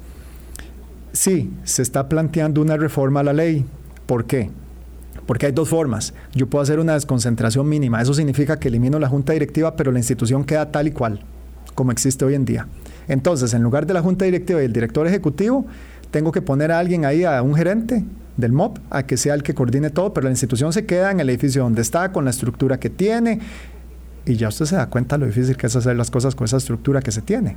[1.13, 3.65] Sí, se está planteando una reforma a la ley.
[4.05, 4.49] ¿Por qué?
[5.25, 6.13] Porque hay dos formas.
[6.33, 8.01] Yo puedo hacer una desconcentración mínima.
[8.01, 11.21] Eso significa que elimino la junta directiva, pero la institución queda tal y cual,
[11.73, 12.67] como existe hoy en día.
[13.07, 15.65] Entonces, en lugar de la junta directiva y el director ejecutivo,
[16.11, 18.03] tengo que poner a alguien ahí, a un gerente,
[18.37, 21.19] del MOP a que sea el que coordine todo, pero la institución se queda en
[21.19, 23.39] el edificio donde está, con la estructura que tiene,
[24.27, 26.57] y ya usted se da cuenta lo difícil que es hacer las cosas con esa
[26.57, 27.55] estructura que se tiene.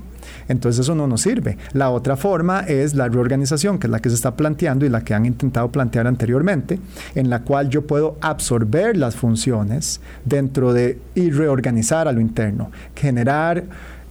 [0.48, 1.58] Entonces eso no nos sirve.
[1.72, 5.02] La otra forma es la reorganización, que es la que se está planteando y la
[5.02, 6.78] que han intentado plantear anteriormente,
[7.16, 12.70] en la cual yo puedo absorber las funciones dentro de y reorganizar a lo interno,
[12.94, 13.64] generar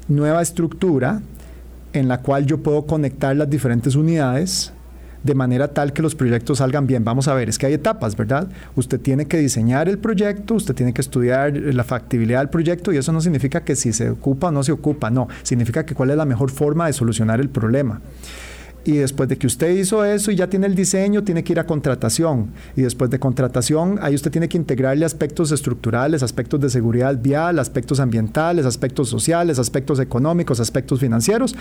[0.09, 1.21] nueva estructura
[1.93, 4.73] en la cual yo puedo conectar las diferentes unidades
[5.23, 7.03] de manera tal que los proyectos salgan bien.
[7.03, 8.47] Vamos a ver, es que hay etapas, ¿verdad?
[8.75, 12.97] Usted tiene que diseñar el proyecto, usted tiene que estudiar la factibilidad del proyecto y
[12.97, 16.11] eso no significa que si se ocupa o no se ocupa, no, significa que cuál
[16.11, 18.01] es la mejor forma de solucionar el problema
[18.85, 21.59] y después de que usted hizo eso y ya tiene el diseño, tiene que ir
[21.59, 22.51] a contratación.
[22.75, 27.59] Y después de contratación, ahí usted tiene que integrarle aspectos estructurales, aspectos de seguridad vial,
[27.59, 31.55] aspectos ambientales, aspectos sociales, aspectos económicos, aspectos financieros.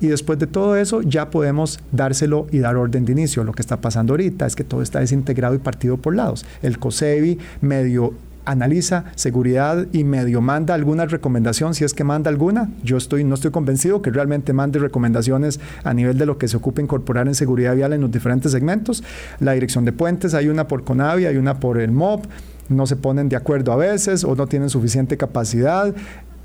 [0.00, 3.44] Y después de todo eso, ya podemos dárselo y dar orden de inicio.
[3.44, 6.44] Lo que está pasando ahorita es que todo está desintegrado y partido por lados.
[6.62, 8.14] El COSEBI medio
[8.50, 12.70] analiza seguridad y medio manda alguna recomendación, si es que manda alguna.
[12.82, 16.56] Yo estoy, no estoy convencido que realmente mande recomendaciones a nivel de lo que se
[16.56, 19.04] ocupa incorporar en seguridad vial en los diferentes segmentos.
[19.38, 22.22] La dirección de puentes, hay una por Conavi, hay una por el MOB,
[22.68, 25.94] no se ponen de acuerdo a veces o no tienen suficiente capacidad.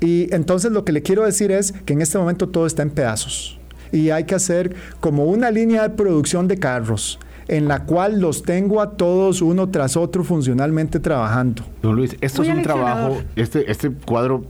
[0.00, 2.90] Y entonces lo que le quiero decir es que en este momento todo está en
[2.90, 3.58] pedazos
[3.92, 7.18] y hay que hacer como una línea de producción de carros
[7.48, 11.62] en la cual los tengo a todos uno tras otro funcionalmente trabajando.
[11.82, 14.44] Don Luis, esto es un trabajo, este, este cuadro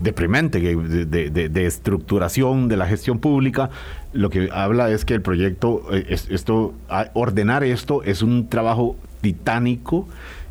[0.00, 3.70] deprimente de, estructuración de la gestión pública,
[4.12, 6.74] lo que habla es que el proyecto, eh, esto,
[7.14, 10.06] ordenar esto es un trabajo titánico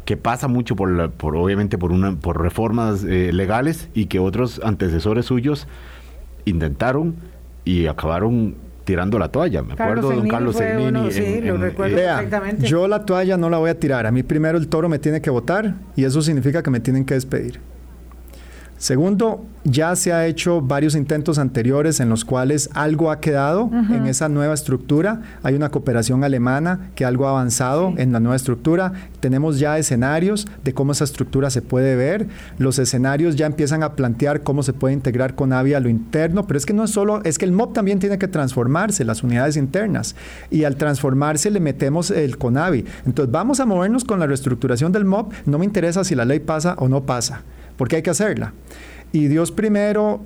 [0.06, 4.60] que pasa mucho por, por obviamente por una por reformas eh, legales y que otros
[4.64, 5.68] antecesores suyos
[6.45, 7.16] intentaron
[7.64, 9.64] y acabaron tirando la toalla.
[9.64, 11.12] Me acuerdo de don Carlos Cernini.
[11.12, 12.68] Sí, lo recuerdo perfectamente.
[12.68, 14.06] Yo la toalla no la voy a tirar.
[14.06, 17.06] A mí primero el toro me tiene que votar y eso significa que me tienen
[17.06, 17.60] que despedir.
[18.84, 24.08] Segundo, ya se ha hecho varios intentos anteriores en los cuales algo ha quedado en
[24.08, 25.22] esa nueva estructura.
[25.42, 28.92] Hay una cooperación alemana que algo ha avanzado en la nueva estructura.
[29.22, 32.28] Tenemos ya escenarios de cómo esa estructura se puede ver.
[32.58, 36.46] Los escenarios ya empiezan a plantear cómo se puede integrar con AVI a lo interno,
[36.46, 39.24] pero es que no es solo, es que el MOB también tiene que transformarse, las
[39.24, 40.18] unidades internas.
[40.52, 42.84] Y al transformarse le metemos el CONAVI.
[43.06, 45.32] Entonces vamos a movernos con la reestructuración del MOB.
[45.46, 47.44] No me interesa si la ley pasa o no pasa
[47.78, 48.54] porque hay que hacerla.
[49.12, 50.22] Y Dios primero,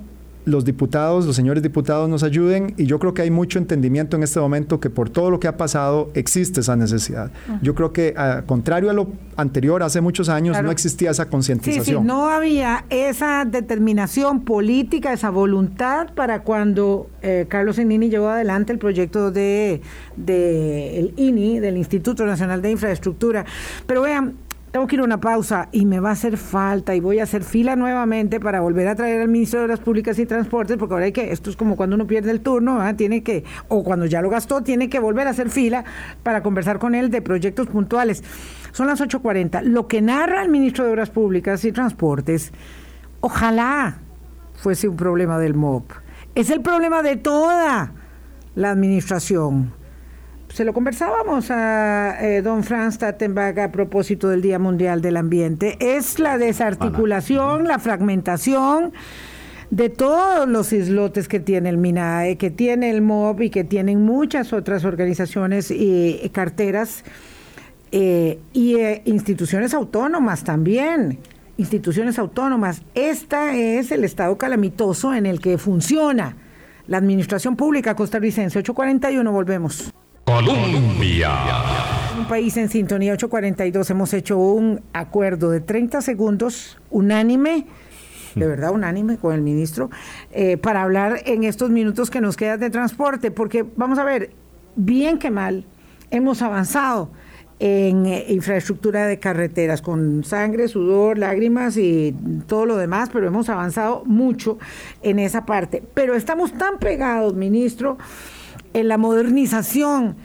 [0.48, 4.22] los diputados, los señores diputados nos ayuden y yo creo que hay mucho entendimiento en
[4.22, 7.30] este momento que por todo lo que ha pasado existe esa necesidad.
[7.62, 11.84] Yo creo que, a, contrario a lo anterior, hace muchos años no existía esa concientización.
[11.84, 18.28] Sí, sí, no había esa determinación política, esa voluntad para cuando eh, Carlos Enini llevó
[18.28, 19.82] adelante el proyecto de,
[20.16, 23.44] de el INI, del Instituto Nacional de Infraestructura.
[23.86, 24.34] Pero vean,
[24.70, 27.22] tengo que ir a una pausa y me va a hacer falta y voy a
[27.22, 30.94] hacer fila nuevamente para volver a traer al ministro de Obras Públicas y Transportes, porque
[30.94, 34.06] ahora hay que, esto es como cuando uno pierde el turno, tiene que, o cuando
[34.06, 35.84] ya lo gastó, tiene que volver a hacer fila
[36.22, 38.22] para conversar con él de proyectos puntuales.
[38.72, 39.62] Son las 8.40.
[39.62, 42.52] Lo que narra el ministro de Obras Públicas y Transportes,
[43.20, 43.98] ojalá
[44.54, 45.92] fuese un problema del MOP.
[46.34, 47.92] Es el problema de toda
[48.54, 49.77] la administración
[50.52, 55.76] se lo conversábamos a eh, don Franz Tattenbach a propósito del Día Mundial del Ambiente,
[55.80, 58.92] es la desarticulación, la fragmentación
[59.70, 64.04] de todos los islotes que tiene el MINAE, que tiene el MOB y que tienen
[64.04, 67.04] muchas otras organizaciones y carteras
[67.90, 71.18] eh, y eh, instituciones autónomas también,
[71.56, 72.82] instituciones autónomas.
[72.94, 76.36] Este es el estado calamitoso en el que funciona
[76.86, 78.58] la administración pública costarricense.
[78.58, 79.92] 841, volvemos.
[80.28, 81.30] Colombia.
[82.18, 87.64] Un país en sintonía 842 hemos hecho un acuerdo de 30 segundos unánime
[88.34, 89.88] de verdad unánime con el ministro,
[90.30, 94.30] eh, para hablar en estos minutos que nos quedan de transporte, porque vamos a ver,
[94.76, 95.64] bien que mal,
[96.10, 97.10] hemos avanzado
[97.58, 102.14] en eh, infraestructura de carreteras, con sangre, sudor, lágrimas y
[102.46, 104.58] todo lo demás, pero hemos avanzado mucho
[105.02, 105.82] en esa parte.
[105.94, 107.96] Pero estamos tan pegados, ministro,
[108.72, 110.16] en la modernización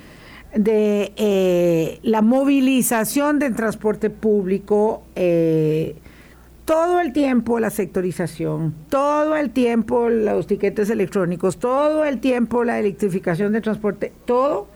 [0.56, 5.96] de eh, la movilización del transporte público, eh,
[6.66, 12.80] todo el tiempo la sectorización, todo el tiempo los tiquetes electrónicos, todo el tiempo la
[12.80, 14.68] electrificación del transporte, todo.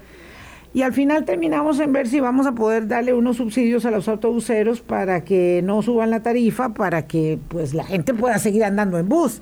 [0.73, 4.07] Y al final terminamos en ver si vamos a poder darle unos subsidios a los
[4.07, 8.99] autobuseros para que no suban la tarifa, para que pues la gente pueda seguir andando
[8.99, 9.41] en bus.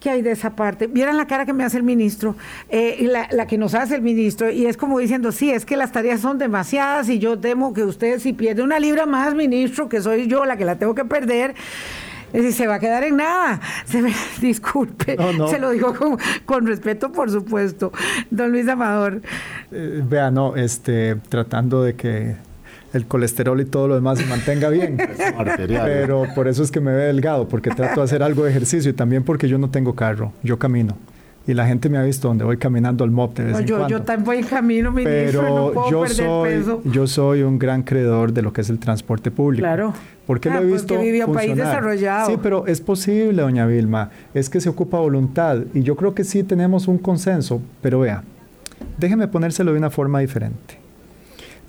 [0.00, 0.86] ¿Qué hay de esa parte?
[0.86, 2.34] Vieran la cara que me hace el ministro,
[2.70, 5.76] eh, la, la, que nos hace el ministro, y es como diciendo, sí, es que
[5.76, 9.90] las tareas son demasiadas y yo temo que usted si pierde una libra más, ministro,
[9.90, 11.54] que soy yo la que la tengo que perder,
[12.32, 13.60] eh, se va a quedar en nada.
[13.84, 15.16] Se me, disculpe,
[15.48, 17.92] se lo digo con, con, respeto, por supuesto.
[18.30, 19.20] Don Luis Amador.
[19.72, 22.36] Eh, vea, no, este, tratando de que
[22.92, 24.96] el colesterol y todo lo demás se mantenga bien.
[25.66, 28.90] Pero por eso es que me ve delgado, porque trato de hacer algo de ejercicio
[28.90, 30.96] y también porque yo no tengo carro, yo camino.
[31.46, 33.66] Y la gente me ha visto donde voy caminando al MOP de vez no, en
[33.66, 33.96] yo, cuando.
[33.98, 36.82] Yo también voy en camino, ministro, Pero no puedo yo perder soy, peso.
[36.84, 39.62] yo soy un gran creedor de lo que es el transporte público.
[39.62, 39.94] Claro.
[40.26, 41.74] Porque Ah, lo he pues visto que vive un país funcionar.
[41.74, 42.30] desarrollado.
[42.30, 44.10] Sí, pero es posible, doña Vilma.
[44.34, 45.58] Es que se ocupa voluntad.
[45.74, 47.60] Y yo creo que sí tenemos un consenso.
[47.80, 48.22] Pero vea,
[48.98, 50.78] déjeme ponérselo de una forma diferente.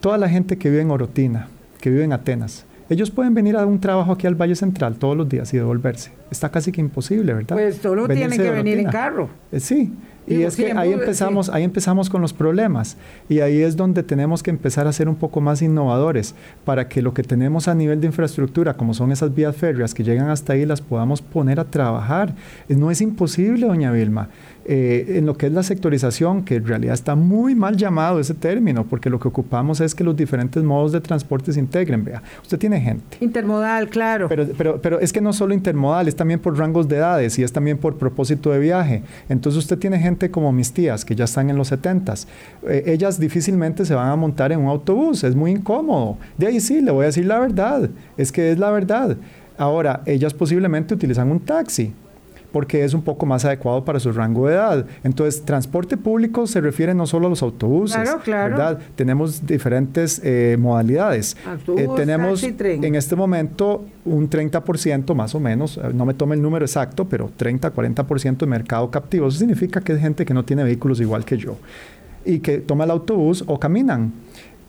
[0.02, 1.48] Toda la gente que vive en Orotina,
[1.80, 5.16] que vive en Atenas, ellos pueden venir a un trabajo aquí al Valle Central todos
[5.16, 6.12] los días y devolverse.
[6.32, 7.56] Está casi que imposible, ¿verdad?
[7.56, 9.30] Pues solo Venirse tienen que venir en carro.
[9.52, 9.94] Eh, sí,
[10.28, 11.52] y es que ahí empezamos, sí.
[11.54, 12.98] ahí empezamos con los problemas
[13.28, 17.02] y ahí es donde tenemos que empezar a ser un poco más innovadores para que
[17.02, 20.54] lo que tenemos a nivel de infraestructura, como son esas vías férreas que llegan hasta
[20.54, 22.34] ahí, las podamos poner a trabajar.
[22.70, 24.30] Eh, No es imposible, doña Vilma.
[24.64, 28.36] Eh, en lo que es la sectorización, que en realidad está muy mal llamado ese
[28.36, 32.04] término, porque lo que ocupamos es que los diferentes modos de transporte se integren.
[32.04, 33.18] Vea, usted tiene gente.
[33.22, 34.28] Intermodal, claro.
[34.30, 37.44] Pero, pero, pero es que no solo intermodal, es también por rangos de edades y
[37.44, 39.02] es también por propósito de viaje.
[39.30, 42.28] Entonces usted tiene gente como mis tías que ya están en los 70s.
[42.68, 46.18] Eh, ellas difícilmente se van a montar en un autobús, es muy incómodo.
[46.38, 49.18] De ahí sí, le voy a decir la verdad, es que es la verdad.
[49.58, 51.94] Ahora, ellas posiblemente utilizan un taxi
[52.52, 54.86] porque es un poco más adecuado para su rango de edad.
[55.04, 58.50] Entonces, transporte público se refiere no solo a los autobuses, Claro, claro.
[58.58, 58.80] ¿verdad?
[58.96, 61.38] Tenemos diferentes eh, modalidades.
[61.46, 62.84] Autobús, Eh, tenemos taxi, tren.
[62.84, 67.06] en este momento un 30% más o menos, eh, no me tome el número exacto,
[67.08, 69.28] pero 30-40% de mercado captivo.
[69.28, 71.56] Eso significa que es gente que no tiene vehículos igual que yo
[72.26, 74.12] y que toma el autobús o caminan.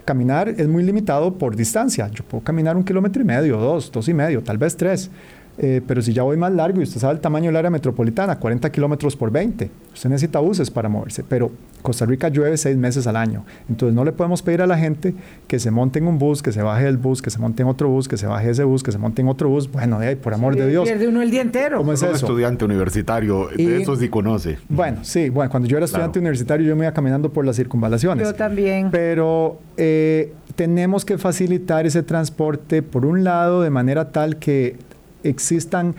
[0.05, 2.09] Caminar es muy limitado por distancia.
[2.09, 5.11] Yo puedo caminar un kilómetro y medio, dos, dos y medio, tal vez tres.
[5.59, 8.39] Eh, pero si ya voy más largo y usted sabe el tamaño del área metropolitana,
[8.39, 11.23] 40 kilómetros por 20, usted necesita buses para moverse.
[11.29, 11.51] Pero
[11.83, 13.45] Costa Rica llueve seis meses al año.
[13.69, 15.15] Entonces no le podemos pedir a la gente
[15.47, 17.69] que se monte en un bus, que se baje del bus, que se monte en
[17.69, 19.71] otro bus, que se baje ese bus, que se monte en otro bus.
[19.71, 20.85] Bueno, eh, por amor de Dios.
[20.89, 21.79] Pierde uno el día entero.
[21.79, 22.17] ¿Cómo es Un eso?
[22.17, 24.59] estudiante universitario, Y- de eso sí conoce.
[24.71, 26.23] Bueno, sí, bueno, cuando yo era estudiante Claro.
[26.23, 28.27] universitario yo me iba caminando por las circunvalaciones.
[28.27, 28.91] Yo también.
[28.91, 34.77] Pero eh, tenemos que facilitar ese transporte, por un lado, de manera tal que
[35.25, 35.95] existan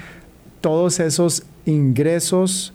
[0.62, 2.74] todos esos ingresos,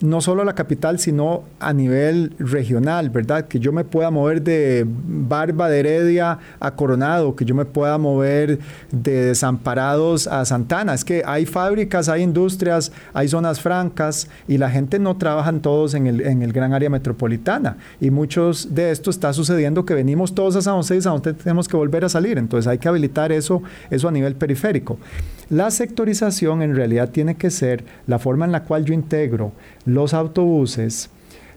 [0.00, 3.48] no solo a la capital, sino a nivel regional, ¿verdad?
[3.48, 7.98] Que yo me pueda mover de Barba de Heredia a Coronado, que yo me pueda
[7.98, 8.60] mover
[8.90, 10.94] de Desamparados a Santana.
[10.94, 15.92] Es que hay fábricas, hay industrias, hay zonas francas y la gente no trabajan todos
[15.94, 17.76] en el, en el gran área metropolitana.
[18.00, 21.34] Y muchos de esto está sucediendo que venimos todos a San José y San José
[21.34, 22.38] tenemos que volver a salir.
[22.38, 24.98] Entonces hay que habilitar eso, eso a nivel periférico.
[25.50, 29.50] La sectorización en realidad tiene que ser la forma en la cual yo integro
[29.84, 31.10] los autobuses,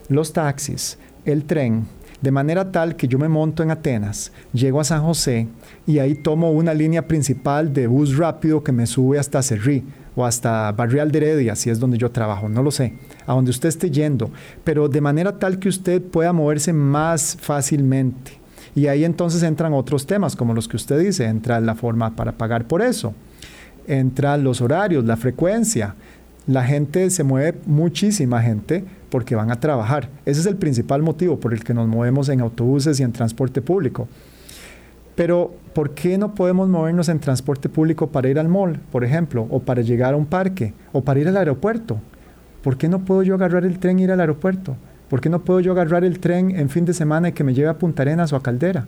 [0.08, 1.86] los taxis, el tren,
[2.20, 5.46] de manera tal que yo me monto en Atenas, llego a San José
[5.86, 9.84] y ahí tomo una línea principal de bus rápido que me sube hasta Cerrí
[10.16, 12.94] o hasta Barrial de Heredia, si es donde yo trabajo, no lo sé,
[13.28, 14.28] a donde usted esté yendo,
[14.64, 18.40] pero de manera tal que usted pueda moverse más fácilmente.
[18.74, 22.32] Y ahí entonces entran otros temas, como los que usted dice, entra la forma para
[22.32, 23.14] pagar por eso,
[23.86, 25.94] entra los horarios, la frecuencia.
[26.46, 30.08] La gente se mueve, muchísima gente, porque van a trabajar.
[30.26, 33.62] Ese es el principal motivo por el que nos movemos en autobuses y en transporte
[33.62, 34.08] público.
[35.14, 39.46] Pero, ¿por qué no podemos movernos en transporte público para ir al mall, por ejemplo,
[39.50, 42.00] o para llegar a un parque, o para ir al aeropuerto?
[42.62, 44.76] ¿Por qué no puedo yo agarrar el tren e ir al aeropuerto?
[45.08, 47.54] ¿Por qué no puedo yo agarrar el tren en fin de semana y que me
[47.54, 48.86] lleve a Punta Arenas o a Caldera?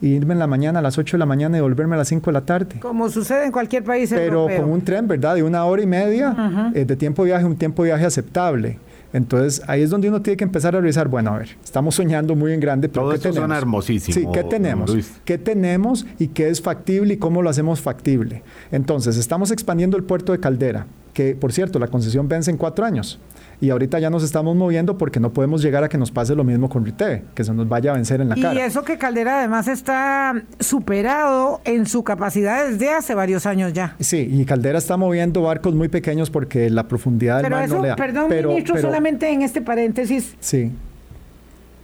[0.00, 2.08] Y irme en la mañana a las 8 de la mañana y volverme a las
[2.08, 2.78] 5 de la tarde.
[2.80, 4.62] Como sucede en cualquier país Pero europeo.
[4.62, 5.34] con un tren, ¿verdad?
[5.36, 8.78] De una hora y media eh, de tiempo de viaje, un tiempo de viaje aceptable.
[9.12, 12.34] Entonces ahí es donde uno tiene que empezar a revisar, bueno, a ver, estamos soñando
[12.36, 13.46] muy en grande, pero Todo ¿qué esto tenemos?
[13.48, 14.90] suena hermosísimo, Sí, ¿qué tenemos?
[14.92, 15.12] Luis.
[15.24, 18.42] ¿Qué tenemos y qué es factible y cómo lo hacemos factible?
[18.72, 20.86] Entonces, estamos expandiendo el puerto de Caldera.
[21.16, 23.18] Que por cierto, la concesión vence en cuatro años.
[23.58, 26.44] Y ahorita ya nos estamos moviendo porque no podemos llegar a que nos pase lo
[26.44, 28.52] mismo con Riteve, que se nos vaya a vencer en la cara.
[28.52, 33.96] Y eso que Caldera además está superado en su capacidad desde hace varios años ya.
[33.98, 37.76] Sí, y Caldera está moviendo barcos muy pequeños porque la profundidad del pero mar eso,
[37.76, 37.96] no le da.
[37.96, 40.36] Perdón, pero, ministro, solamente en este paréntesis.
[40.38, 40.70] Sí.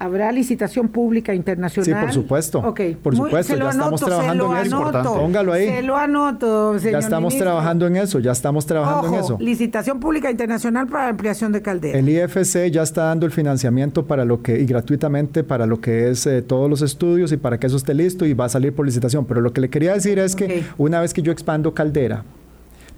[0.03, 1.85] ¿Habrá licitación pública internacional?
[1.85, 2.59] Sí, por supuesto.
[2.59, 2.81] Ok.
[3.01, 4.93] Por supuesto, ya estamos trabajando en eso.
[5.15, 5.69] Póngalo ahí.
[5.69, 7.47] Se lo anoto, señor Ya estamos ministro.
[7.51, 9.37] trabajando en eso, ya estamos trabajando Ojo, en eso.
[9.39, 11.97] Licitación pública internacional para ampliación de caldera.
[11.97, 16.11] El IFC ya está dando el financiamiento para lo que y gratuitamente para lo que
[16.11, 18.75] es eh, todos los estudios y para que eso esté listo y va a salir
[18.75, 19.25] por licitación.
[19.25, 22.25] Pero lo que le quería decir es que una vez que yo expando caldera,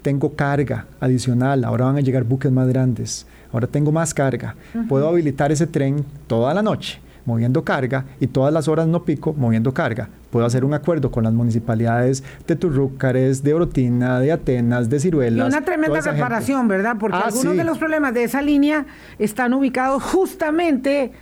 [0.00, 4.54] tengo carga adicional, ahora van a llegar buques más grandes, ahora tengo más carga,
[4.88, 9.32] puedo habilitar ese tren toda la noche moviendo carga y todas las horas no pico
[9.32, 10.10] moviendo carga.
[10.30, 15.00] Puedo hacer un acuerdo con las municipalidades de Turrúcares, de Orotina, de Atenas, de Y
[15.00, 15.48] Ciruelas.
[15.48, 16.10] una tremenda gente.
[16.18, 16.96] reparación, ¿verdad?
[17.00, 17.56] Porque Ah, algunos sí.
[17.56, 18.84] de los problemas de esa línea
[19.18, 21.12] están ubicados justamente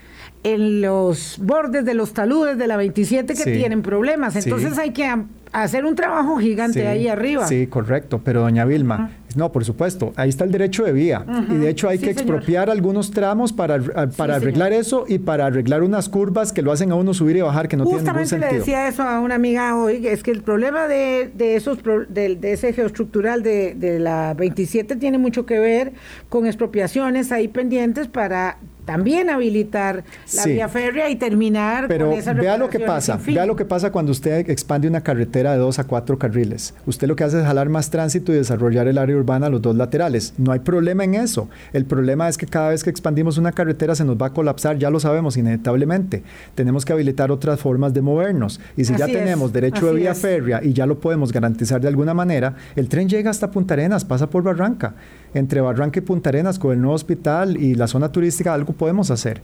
[0.42, 3.52] en los bordes de los taludes de la 27 que Sí.
[3.52, 4.32] tienen problemas.
[4.34, 4.40] Sí.
[4.42, 5.08] Entonces hay que
[5.52, 7.46] hacer un trabajo gigante ahí arriba.
[7.46, 8.20] Sí, correcto.
[8.24, 11.24] Pero doña Vilma, no, por supuesto, ahí está el derecho de vía.
[11.50, 12.34] Y de hecho hay Sí, que señor.
[12.36, 13.80] expropiar algunos tramos para,
[14.16, 17.40] para arreglar eso y para arreglar unas curvas que lo hacen a uno subir y
[17.42, 18.60] bajar que no tienen ningún Justamente le sentido.
[18.60, 21.78] decía eso a una amiga hoy, es que el problema de, de esos
[22.08, 25.92] de, de ese geoestructural de, de la 27 tiene mucho que ver
[26.28, 29.96] con expropiaciones ahí pendientes para también habilitar
[30.34, 30.52] la Sí.
[30.54, 33.92] vía férrea y terminar Pero con esas vea lo que pasa, vea lo que pasa
[33.92, 36.74] cuando usted expande una carretera de dos a cuatro carriles.
[36.86, 39.62] Usted lo que hace es jalar más tránsito y desarrollar el área urbana a los
[39.62, 40.34] dos laterales.
[40.38, 41.48] No hay problema en eso.
[41.72, 44.78] El problema es que cada vez que expandimos una carretera se nos va a colapsar,
[44.78, 46.22] ya lo sabemos inevitablemente.
[46.54, 48.60] Tenemos que habilitar otras formas de movernos.
[48.76, 50.18] Y si ya es, tenemos derecho de vía es.
[50.18, 54.04] férrea y ya lo podemos garantizar de alguna manera, el tren llega hasta Punta Arenas,
[54.04, 54.94] pasa por Barranca.
[55.34, 59.10] Entre Barranca y Punta Arenas, con el nuevo hospital y la zona turística, algo podemos
[59.10, 59.42] hacer.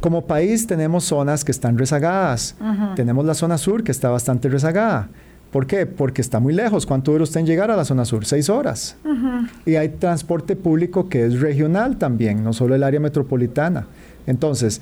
[0.00, 2.56] Como país tenemos zonas que están rezagadas.
[2.96, 5.08] Tenemos la zona sur que está bastante rezagada.
[5.50, 5.86] ¿Por qué?
[5.86, 6.84] Porque está muy lejos.
[6.84, 8.26] ¿Cuánto dura usted en llegar a la zona sur?
[8.26, 8.96] Seis horas.
[9.64, 13.86] Y hay transporte público que es regional también, no solo el área metropolitana.
[14.26, 14.80] Entonces,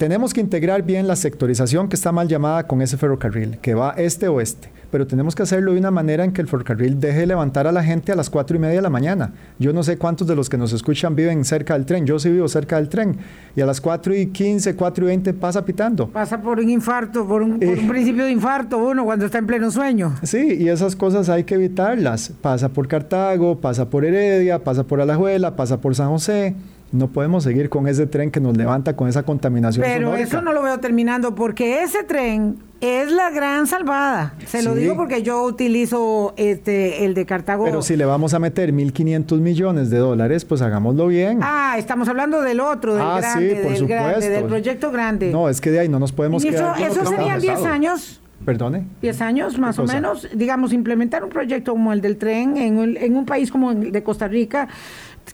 [0.00, 3.90] tenemos que integrar bien la sectorización que está mal llamada con ese ferrocarril, que va
[3.98, 4.70] este-oeste.
[4.90, 7.70] Pero tenemos que hacerlo de una manera en que el ferrocarril deje de levantar a
[7.72, 9.34] la gente a las cuatro y media de la mañana.
[9.58, 12.06] Yo no sé cuántos de los que nos escuchan viven cerca del tren.
[12.06, 13.18] Yo sí vivo cerca del tren.
[13.54, 16.08] Y a las 4 y 15, 4 y 20 pasa pitando.
[16.08, 17.78] Pasa por un infarto, por un, por Eh.
[17.78, 20.14] un principio de infarto uno cuando está en pleno sueño.
[20.22, 22.32] Sí, y esas cosas hay que evitarlas.
[22.40, 26.54] Pasa por Cartago, pasa por Heredia, pasa por Alajuela, pasa por San José.
[26.92, 30.28] No podemos seguir con ese tren que nos levanta con esa contaminación Pero sonórica.
[30.28, 34.34] eso no lo veo terminando porque ese tren es la gran salvada.
[34.46, 37.64] Se lo digo porque yo utilizo este el de Cartago.
[37.64, 41.38] Pero si le vamos a meter 1.500 millones de dólares, pues hagámoslo bien.
[41.42, 44.30] Ah, estamos hablando del otro, del Ah, grande, sí, por del grande, supuesto.
[44.34, 45.30] del proyecto grande.
[45.30, 46.88] No, es que de ahí no nos podemos Ministro, quedar.
[46.90, 47.60] con eso serían estamos.
[47.62, 48.20] 10 años.
[48.44, 48.84] Perdone.
[49.02, 52.96] 10 años más o menos, digamos, implementar un proyecto como el del tren en un,
[52.96, 54.66] en un país como el de Costa Rica,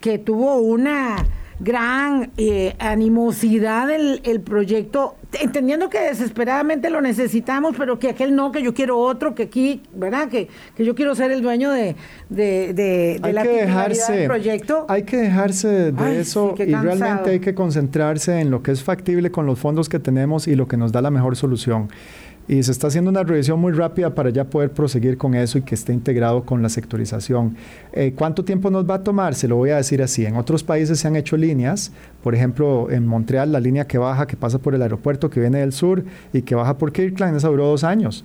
[0.01, 1.17] que tuvo una
[1.59, 8.53] gran eh, animosidad el, el proyecto, entendiendo que desesperadamente lo necesitamos, pero que aquel no,
[8.53, 10.29] que yo quiero otro, que aquí, ¿verdad?
[10.29, 11.97] Que, que yo quiero ser el dueño de,
[12.29, 14.87] de, de- de la dejarse, del proyecto.
[14.89, 18.73] hay que dejarse de Ay, eso sí, y realmente hay que concentrarse en lo que
[18.73, 21.89] es factible con los fondos que tenemos y lo que nos da la mejor solución.
[22.49, 25.63] Y se está haciendo una revisión muy rápida para ya poder proseguir con eso y
[25.63, 27.57] que esté integrado con la sectorización.
[27.93, 29.35] Eh, ¿Cuánto tiempo nos va a tomar?
[29.35, 30.25] Se lo voy a decir así.
[30.25, 31.93] En otros países se han hecho líneas,
[32.23, 35.59] por ejemplo, en Montreal la línea que baja, que pasa por el aeropuerto, que viene
[35.59, 38.25] del sur y que baja por Kirkland, esa duró dos años.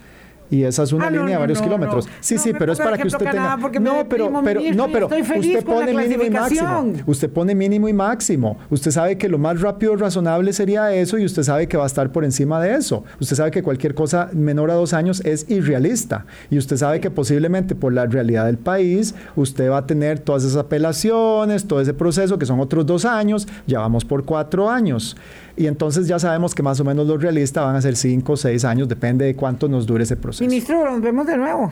[0.51, 2.05] Y esa es una Ah, no, línea de varios no, kilómetros.
[2.05, 2.11] no.
[2.19, 3.57] Sí, No sí, pero es para que usted tenga.
[3.57, 6.93] No, pero, pero, no, pero usted pone mínimo y máximo.
[7.07, 8.57] Usted pone mínimo y máximo.
[8.69, 11.87] Usted sabe que lo más rápido razonable sería eso y usted sabe que va a
[11.87, 13.03] estar por encima de eso.
[13.19, 16.25] Usted sabe que cualquier cosa menor a dos años es irrealista.
[16.49, 20.43] Y usted sabe que posiblemente por la realidad del país, usted va a tener todas
[20.43, 25.15] esas apelaciones, todo ese proceso que son otros dos años, ya vamos por cuatro años.
[25.55, 28.37] Y entonces ya sabemos que más o menos lo realista van a ser cinco o
[28.37, 30.43] seis años, depende de cuánto nos dure ese proceso.
[30.47, 31.71] Ministro, nos vemos de nuevo.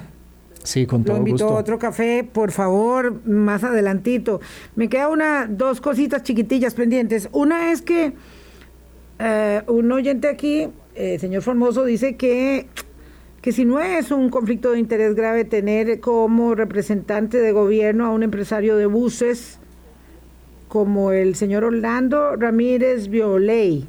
[0.64, 1.58] Sí, con Lo todo invito gusto.
[1.58, 4.42] a otro café, por favor, más adelantito.
[4.76, 7.30] Me queda una, dos cositas chiquitillas pendientes.
[7.32, 8.14] Una es que
[9.20, 12.68] eh, un oyente aquí, eh, señor Formoso, dice que,
[13.42, 18.10] que si no es un conflicto de interés grave tener como representante de gobierno a
[18.10, 19.59] un empresario de buses
[20.70, 23.86] como el señor Orlando Ramírez Violey.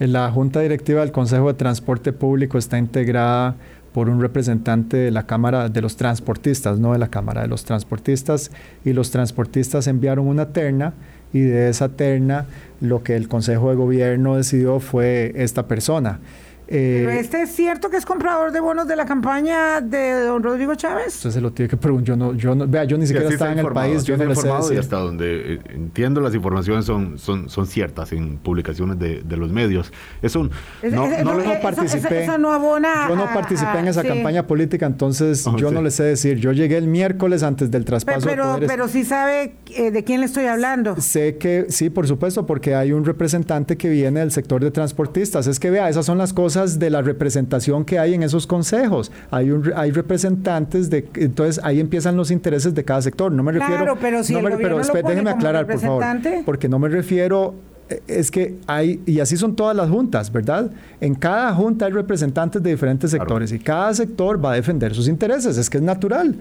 [0.00, 3.54] La Junta Directiva del Consejo de Transporte Público está integrada
[3.92, 7.64] por un representante de la Cámara de los Transportistas, no de la Cámara de los
[7.64, 8.50] Transportistas,
[8.84, 10.94] y los transportistas enviaron una terna
[11.32, 12.46] y de esa terna
[12.80, 16.20] lo que el Consejo de Gobierno decidió fue esta persona.
[16.68, 20.42] Pero eh, este es cierto que es comprador de bonos de la campaña de don
[20.42, 21.14] Rodrigo Chávez.
[21.14, 22.06] Usted se lo tiene que preguntar.
[22.06, 24.04] Yo no, yo no, vea, yo ni siquiera estaba en el país.
[24.04, 28.12] Yo no le sé y hasta donde eh, entiendo las informaciones son, son, son ciertas
[28.12, 29.92] en publicaciones de, de los medios.
[30.22, 30.50] Es un
[30.82, 32.24] no, no, participé.
[32.24, 36.02] Esa, no abona yo no participé en esa campaña política, entonces yo no le sé
[36.04, 36.38] decir.
[36.38, 38.26] Yo llegué el miércoles antes del traspaso.
[38.26, 38.70] Pero, de poderes.
[38.70, 40.96] pero sí sabe eh, de quién le estoy hablando.
[41.00, 45.46] Sé que sí, por supuesto, porque hay un representante que viene del sector de transportistas.
[45.46, 49.10] Es que vea, esas son las cosas de la representación que hay en esos consejos.
[49.30, 53.32] Hay, un, hay representantes de, entonces ahí empiezan los intereses de cada sector.
[53.32, 53.76] No me refiero.
[53.76, 56.04] Claro, pero si no el pero déjeme aclarar, por favor,
[56.44, 57.54] porque no me refiero
[57.88, 60.70] eh, es que hay, y así son todas las juntas, ¿verdad?
[61.00, 65.08] En cada junta hay representantes de diferentes sectores y cada sector va a defender sus
[65.08, 66.36] intereses, es que es natural.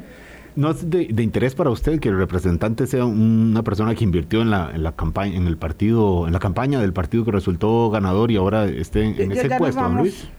[0.55, 4.49] ¿No es de, interés para usted que el representante sea una persona que invirtió en
[4.49, 8.31] la, en la campaña, en el partido, en la campaña del partido que resultó ganador
[8.31, 10.29] y ahora esté en, ese puesto, don Luis?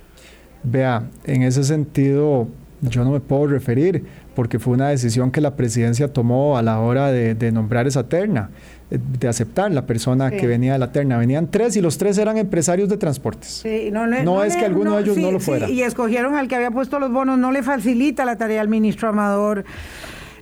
[0.63, 2.49] Vea, en ese sentido
[2.81, 4.05] yo no me puedo referir
[4.35, 8.51] porque fue una decisión que la presidencia tomó a la hora de, nombrar esa terna,
[8.91, 11.19] de aceptar la persona que venía de la terna.
[11.19, 13.65] Venían tres y los tres eran empresarios de transportes.
[13.91, 15.69] no, es que alguno de ellos no lo fuera.
[15.69, 19.09] y escogieron al que había puesto los bonos, no le facilita la tarea al ministro
[19.09, 19.65] Amador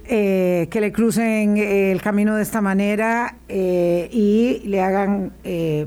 [0.07, 5.33] eh, que le crucen eh, el camino de esta manera eh, y le hagan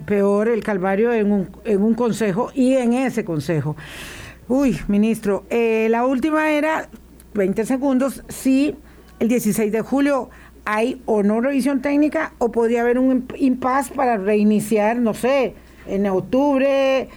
[0.08, 3.76] peor el calvario en un, en un consejo y en ese consejo.
[4.48, 6.90] Uy, ministro, la última era
[7.36, 8.76] 20 segundos, si
[9.20, 10.30] el 16 de julio
[10.70, 15.54] hay o no revisión técnica o podría haber un impasse para reiniciar, no sé,
[15.88, 17.08] en octubre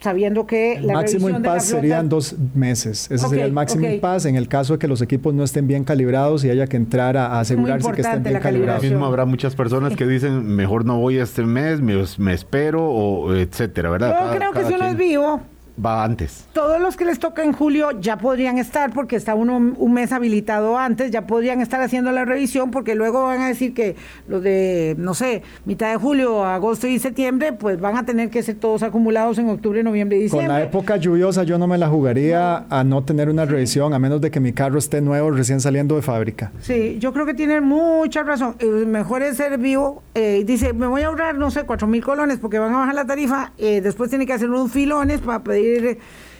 [0.00, 3.08] sabiendo que el máximo impasse serían dos meses.
[3.10, 5.84] Ese sería el máximo impasse en el caso de que los equipos no estén bien
[5.84, 8.82] calibrados y haya que entrar a, asegurarse que estén bien calibrados.
[8.82, 13.90] Mismo habrá muchas personas que dicen mejor no voy este mes, me, espero o etcétera,
[13.90, 14.32] ¿verdad?
[14.32, 15.40] Yo creo que si uno es vivo,
[15.84, 16.46] va antes.
[16.52, 20.12] Todos los que les toca en julio ya podrían estar, porque está uno un mes
[20.12, 24.42] habilitado antes, ya podrían estar haciendo la revisión, porque luego van a decir que los
[24.42, 28.56] de, no sé, mitad de julio, agosto y septiembre, pues van a tener que ser
[28.56, 30.48] todos acumulados en octubre, noviembre y diciembre.
[30.48, 33.98] Con la época lluviosa yo no me la jugaría a no tener una revisión, a
[33.98, 36.52] menos de que mi carro esté nuevo, recién saliendo de fábrica.
[36.60, 38.56] Sí, yo creo que tienen mucha razón.
[38.86, 40.02] mejor es ser vivo.
[40.14, 42.94] Eh, dice, me voy a ahorrar, no sé, cuatro mil colones, porque van a bajar
[42.94, 45.67] la tarifa, eh, después tiene que hacer unos filones para pedir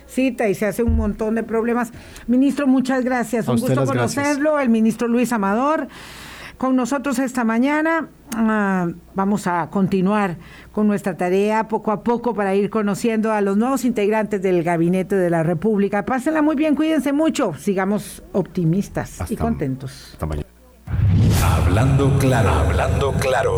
[0.07, 1.93] cita y se hace un montón de problemas.
[2.26, 3.47] Ministro, muchas gracias.
[3.49, 4.59] un gusto conocerlo.
[4.59, 5.89] El ministro Luis Amador
[6.59, 8.09] con nosotros esta mañana.
[8.37, 10.37] Ah, vamos a continuar
[10.72, 15.16] con nuestra tarea poco a poco para ir conociendo a los nuevos integrantes del Gabinete
[15.16, 16.05] de la República.
[16.05, 20.18] Pásenla muy bien, cuídense mucho, sigamos optimistas y contentos.
[21.43, 23.55] Hablando claro, hablando claro.